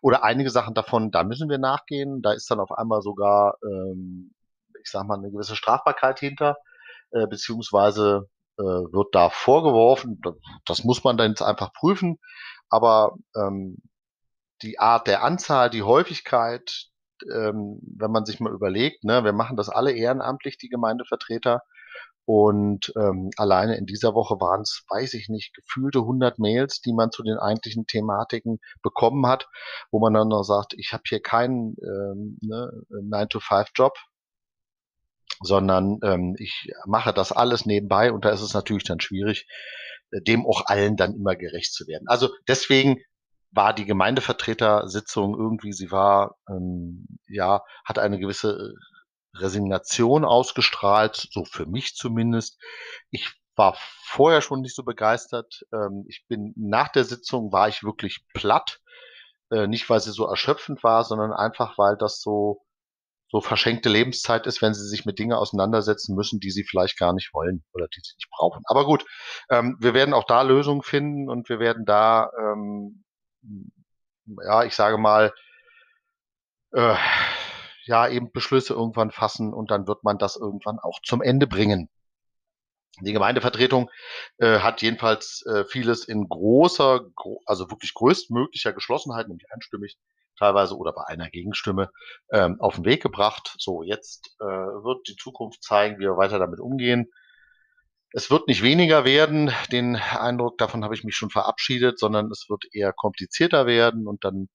oder 0.02 0.24
einige 0.24 0.50
Sachen 0.50 0.74
davon, 0.74 1.12
da 1.12 1.24
müssen 1.24 1.50
wir 1.50 1.58
nachgehen. 1.58 2.22
Da 2.22 2.34
ist 2.34 2.50
dann 2.52 2.60
auf 2.60 2.72
einmal 2.72 3.02
sogar, 3.02 3.58
ähm, 3.63 4.34
ich 4.84 4.90
sag 4.92 5.06
mal, 5.06 5.18
eine 5.18 5.32
gewisse 5.32 5.56
Strafbarkeit 5.56 6.20
hinter, 6.20 6.58
äh, 7.12 7.28
beziehungsweise 7.28 8.30
äh, 8.58 8.63
wird 8.63 9.13
da 9.13 9.30
vorgeworfen. 9.30 10.22
Das 10.65 10.84
muss 10.84 11.04
man 11.04 11.17
dann 11.17 11.32
jetzt 11.32 11.41
einfach 11.41 11.74
prüfen. 11.74 12.20
Aber 12.70 13.15
ähm, 13.36 13.78
die 14.62 14.80
Art 14.80 15.08
der 15.08 15.24
Anzahl, 15.24 15.70
die 15.70 15.84
Häufigkeit, 15.84 16.88
ähm, 17.32 17.80
wenn 17.82 18.12
man 18.12 18.26
sich 18.26 18.39
mal 18.39 18.54
überlegt, 18.54 19.04
ne, 19.04 19.24
wir 19.24 19.34
machen 19.34 19.58
das 19.58 19.70
alle 19.70 19.91
ehrenamtlich, 19.91 20.58
die 20.58 20.70
Gemeindevertreter. 20.70 21.62
Und 22.26 22.91
ähm, 22.98 23.30
alleine 23.38 23.78
in 23.78 23.86
dieser 23.86 24.13
Woche 24.13 24.36
waren 24.41 24.62
es, 24.62 24.84
weiß 24.89 25.13
ich 25.13 25.30
nicht, 25.30 25.54
gefühlte 25.56 26.00
100 26.00 26.39
Mails, 26.39 26.82
die 26.82 26.91
man 26.91 27.10
zu 27.10 27.24
den 27.24 27.38
eigentlichen 27.38 27.88
Thematiken 27.88 28.60
bekommen 28.82 29.26
hat, 29.28 29.48
wo 29.91 30.00
man 30.00 30.13
dann 30.13 30.28
noch 30.28 30.43
sagt, 30.43 30.74
ich 30.74 30.91
habe 30.91 31.04
hier 31.08 31.22
keinen 31.22 31.78
ähm, 31.82 32.38
ne, 32.42 32.69
9-to-5-Job, 32.90 33.94
sondern 35.42 36.00
ähm, 36.04 36.36
ich 36.40 36.71
mache 36.86 37.13
das 37.13 37.32
alles 37.32 37.65
nebenbei 37.65 38.12
und 38.12 38.25
da 38.25 38.30
ist 38.30 38.42
es 38.42 38.54
natürlich 38.54 38.84
dann 38.84 39.00
schwierig, 39.00 39.48
äh, 40.12 40.21
dem 40.21 40.46
auch 40.46 40.65
allen 40.65 40.96
dann 40.96 41.13
immer 41.15 41.36
gerecht 41.36 41.73
zu 41.73 41.88
werden. 41.88 42.08
Also 42.08 42.30
deswegen 42.48 42.98
war 43.52 43.73
die 43.73 43.86
Gemeindevertretersitzung 43.86 45.38
irgendwie, 45.38 45.73
sie 45.73 45.92
war, 45.92 46.38
ähm, 46.50 47.08
ja, 47.28 47.63
hat 47.86 48.00
eine 48.00 48.19
gewisse 48.19 48.73
Resignation 49.36 50.25
ausgestrahlt, 50.25 51.28
so 51.32 51.46
für 51.46 51.65
mich 51.65 51.96
zumindest. 51.96 52.60
Ich 53.10 53.34
war 53.56 53.75
vorher 54.04 54.42
schon 54.42 54.62
nicht 54.62 54.75
so 54.75 54.84
begeistert. 54.84 55.65
Ähm, 55.73 56.06
ich 56.08 56.25
bin 56.28 56.54
nach 56.56 56.90
der 56.90 57.04
Sitzung 57.04 57.52
war 57.52 57.67
ich 57.67 57.84
wirklich 57.84 58.25
platt. 58.34 58.80
Äh, 59.50 59.67
nicht, 59.67 59.90
weil 59.90 60.00
sie 60.00 60.12
so 60.12 60.25
erschöpfend 60.25 60.84
war, 60.84 61.04
sondern 61.04 61.32
einfach, 61.32 61.78
weil 61.78 61.98
das 61.98 62.21
so 62.21 62.65
so 63.30 63.42
verschenkte 63.42 63.90
Lebenszeit 63.90 64.48
ist, 64.48 64.62
wenn 64.62 64.73
sie 64.73 64.88
sich 64.88 65.06
mit 65.06 65.19
Dingen 65.19 65.34
auseinandersetzen 65.34 66.15
müssen, 66.15 66.40
die 66.40 66.52
sie 66.52 66.63
vielleicht 66.63 66.98
gar 66.98 67.13
nicht 67.13 67.34
wollen 67.34 67.63
oder 67.73 67.88
die 67.88 68.00
sie 68.02 68.13
nicht 68.15 68.30
brauchen. 68.30 68.63
Aber 68.67 68.86
gut, 68.86 69.06
ähm, 69.50 69.78
wir 69.80 69.94
werden 69.94 70.13
auch 70.13 70.23
da 70.23 70.44
Lösungen 70.44 70.82
finden 70.82 71.30
und 71.30 71.50
wir 71.50 71.60
werden 71.60 71.86
da, 71.86 72.32
ähm, 72.40 73.04
ja, 74.44 74.63
ich 74.63 74.75
sage 74.75 74.98
mal, 74.98 75.34
äh, 76.71 76.96
ja, 77.86 78.08
eben 78.08 78.32
Beschlüsse 78.32 78.73
irgendwann 78.73 79.12
fassen 79.12 79.54
und 79.54 79.71
dann 79.71 79.88
wird 79.88 80.04
man 80.04 80.17
das 80.17 80.36
irgendwann 80.36 80.80
auch 80.80 81.00
zum 81.04 81.21
Ende 81.21 81.48
bringen. 81.48 81.90
Die 83.02 83.13
Gemeindevertretung 83.13 83.90
äh, 84.38 84.60
hat 84.60 84.82
jedenfalls 84.82 85.46
äh, 85.46 85.65
vieles 85.65 86.06
in 86.06 86.28
großer, 86.28 87.02
gro 87.15 87.42
also 87.46 87.69
wirklich 87.69 87.94
größtmöglicher 87.94 88.73
Geschlossenheit, 88.73 89.28
nämlich 89.28 89.52
einstimmig 89.52 89.98
teilweise 90.38 90.75
oder 90.77 90.94
bei 90.94 91.04
einer 91.08 91.29
Gegenstimme 91.29 91.90
ähm, 92.31 92.60
auf 92.60 92.75
den 92.75 92.85
Weg 92.85 93.02
gebracht. 93.02 93.56
So, 93.60 93.83
jetzt 93.83 94.35
äh, 94.40 94.46
wird 94.46 95.08
die 95.08 95.15
Zukunft 95.15 95.63
zeigen, 95.63 95.98
wie 95.98 96.04
wir 96.04 96.17
weiter 96.17 96.40
damit 96.40 96.60
umgehen. 96.60 97.08
Es 98.13 98.31
wird 98.31 98.48
nicht 98.48 98.63
weniger 98.63 99.04
werden, 99.04 99.52
den 99.71 99.98
Eindruck 99.98 100.58
davon 100.58 100.83
habe 100.83 100.96
ich 100.96 101.04
mich 101.04 101.15
schon 101.15 101.29
verabschiedet, 101.29 102.00
sondern 102.00 102.31
es 102.31 102.46
wird 102.50 102.63
eher 102.71 102.94
komplizierter 102.94 103.65
werden 103.65 104.08
und 104.08 104.23
dann 104.23 104.48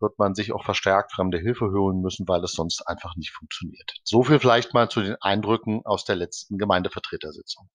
wird 0.00 0.18
man 0.18 0.34
sich 0.34 0.52
auch 0.52 0.64
verstärkt 0.64 1.12
fremde 1.12 1.38
Hilfe 1.38 1.70
holen 1.70 2.00
müssen, 2.00 2.26
weil 2.28 2.42
es 2.44 2.52
sonst 2.52 2.82
einfach 2.88 3.14
nicht 3.16 3.32
funktioniert. 3.32 3.94
So 4.04 4.22
viel 4.22 4.38
vielleicht 4.38 4.74
mal 4.74 4.88
zu 4.88 5.02
den 5.02 5.16
Eindrücken 5.20 5.82
aus 5.84 6.04
der 6.04 6.16
letzten 6.16 6.58
Gemeindevertretersitzung. 6.58 7.68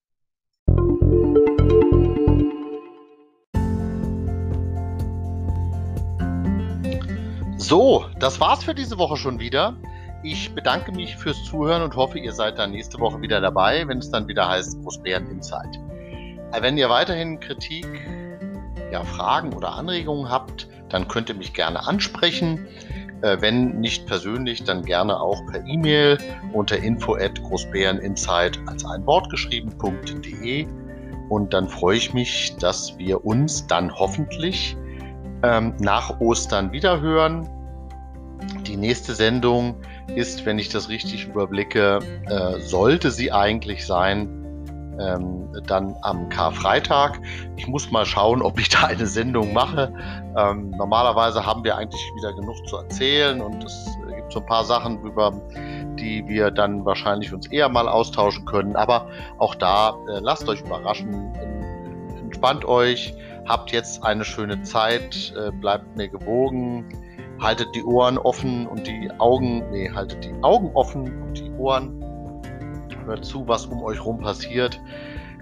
So, 7.61 8.05
das 8.19 8.39
war's 8.39 8.63
für 8.63 8.73
diese 8.73 8.97
Woche 8.97 9.17
schon 9.17 9.37
wieder. 9.41 9.75
Ich 10.23 10.55
bedanke 10.55 10.93
mich 10.93 11.17
fürs 11.17 11.43
Zuhören 11.43 11.81
und 11.81 11.93
hoffe, 11.93 12.17
ihr 12.17 12.31
seid 12.31 12.57
dann 12.57 12.71
nächste 12.71 13.01
Woche 13.01 13.21
wieder 13.21 13.41
dabei, 13.41 13.85
wenn 13.85 13.97
es 13.97 14.09
dann 14.09 14.29
wieder 14.29 14.47
heißt 14.47 14.81
Großbären 14.81 15.29
Insight. 15.29 15.77
Äh, 16.53 16.61
wenn 16.61 16.77
ihr 16.77 16.89
weiterhin 16.89 17.37
Kritik, 17.41 17.85
ja, 18.93 19.03
Fragen 19.03 19.51
oder 19.51 19.73
Anregungen 19.73 20.29
habt, 20.29 20.69
dann 20.87 21.09
könnt 21.09 21.27
ihr 21.27 21.35
mich 21.35 21.53
gerne 21.53 21.85
ansprechen. 21.85 22.65
Äh, 23.23 23.41
wenn 23.41 23.81
nicht 23.81 24.07
persönlich, 24.07 24.63
dann 24.63 24.85
gerne 24.85 25.19
auch 25.19 25.45
per 25.51 25.65
E-Mail 25.65 26.17
unter 26.53 26.77
info 26.77 27.15
at 27.15 27.43
großbäreninsight 27.43 28.57
als 28.67 28.85
ein 28.85 29.05
Wort 29.05 29.29
geschrieben.de. 29.29 30.65
Und 31.27 31.53
dann 31.53 31.67
freue 31.67 31.97
ich 31.97 32.13
mich, 32.13 32.55
dass 32.55 32.97
wir 32.97 33.25
uns 33.25 33.67
dann 33.67 33.93
hoffentlich 33.93 34.77
ähm, 35.43 35.73
nach 35.79 36.19
Ostern 36.19 36.71
wieder 36.71 37.01
hören. 37.01 37.47
Die 38.65 38.77
nächste 38.77 39.13
Sendung 39.13 39.75
ist, 40.15 40.45
wenn 40.45 40.59
ich 40.59 40.69
das 40.69 40.89
richtig 40.89 41.27
überblicke, 41.27 41.99
äh, 42.29 42.59
sollte 42.59 43.11
sie 43.11 43.31
eigentlich 43.31 43.85
sein, 43.85 44.39
ähm, 44.99 45.49
dann 45.65 45.95
am 46.01 46.29
Karfreitag. 46.29 47.19
Ich 47.57 47.67
muss 47.67 47.91
mal 47.91 48.05
schauen, 48.05 48.41
ob 48.41 48.59
ich 48.59 48.69
da 48.69 48.83
eine 48.87 49.05
Sendung 49.05 49.53
mache. 49.53 49.93
Ähm, 50.37 50.71
normalerweise 50.71 51.45
haben 51.45 51.63
wir 51.63 51.75
eigentlich 51.77 52.01
wieder 52.17 52.33
genug 52.33 52.55
zu 52.67 52.77
erzählen 52.77 53.41
und 53.41 53.63
es 53.63 53.85
gibt 54.15 54.31
so 54.33 54.39
ein 54.39 54.45
paar 54.45 54.63
Sachen, 54.65 55.01
über 55.03 55.31
die 55.99 56.25
wir 56.27 56.51
dann 56.51 56.85
wahrscheinlich 56.85 57.33
uns 57.33 57.47
eher 57.47 57.69
mal 57.69 57.87
austauschen 57.87 58.45
können. 58.45 58.75
Aber 58.75 59.07
auch 59.37 59.55
da 59.55 59.95
äh, 60.07 60.19
lasst 60.19 60.47
euch 60.47 60.61
überraschen, 60.61 61.33
entspannt 62.21 62.65
euch, 62.65 63.13
habt 63.49 63.71
jetzt 63.71 64.03
eine 64.03 64.23
schöne 64.23 64.61
Zeit, 64.61 65.33
äh, 65.35 65.51
bleibt 65.51 65.97
mir 65.97 66.07
gewogen 66.07 66.85
haltet 67.41 67.73
die 67.73 67.83
Ohren 67.83 68.17
offen 68.17 68.67
und 68.67 68.85
die 68.85 69.09
Augen, 69.17 69.63
nee, 69.71 69.89
haltet 69.93 70.25
die 70.25 70.33
Augen 70.43 70.71
offen 70.73 71.21
und 71.23 71.37
die 71.37 71.51
Ohren. 71.51 72.03
Hört 73.05 73.25
zu, 73.25 73.47
was 73.47 73.65
um 73.65 73.81
euch 73.83 74.03
rum 74.03 74.19
passiert. 74.19 74.79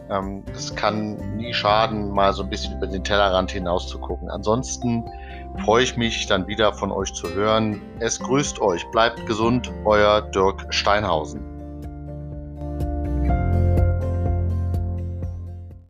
Ähm, 0.10 0.43
es 0.53 0.74
kann 0.74 1.36
nie 1.36 1.53
schaden, 1.53 2.12
mal 2.12 2.32
so 2.34 2.43
ein 2.43 2.49
bisschen 2.49 2.78
über 2.78 2.88
den 2.88 3.03
Tellerrand 3.03 3.51
hinaus 3.51 3.88
zu 3.88 3.99
gucken. 3.99 4.30
Ansonsten 4.30 5.03
freue 5.66 5.84
ich 5.84 5.97
mich 5.97 6.28
dann 6.28 6.47
wieder 6.47 6.72
von 6.74 6.91
euch 6.91 7.14
zu 7.14 7.28
hören. 7.34 7.82
Es 7.99 8.20
grüßt 8.20 8.62
euch, 8.62 8.86
bleibt 8.91 9.26
gesund, 9.26 9.72
euer 9.84 10.22
Dirk 10.22 10.74
Steinhausen. 10.74 11.57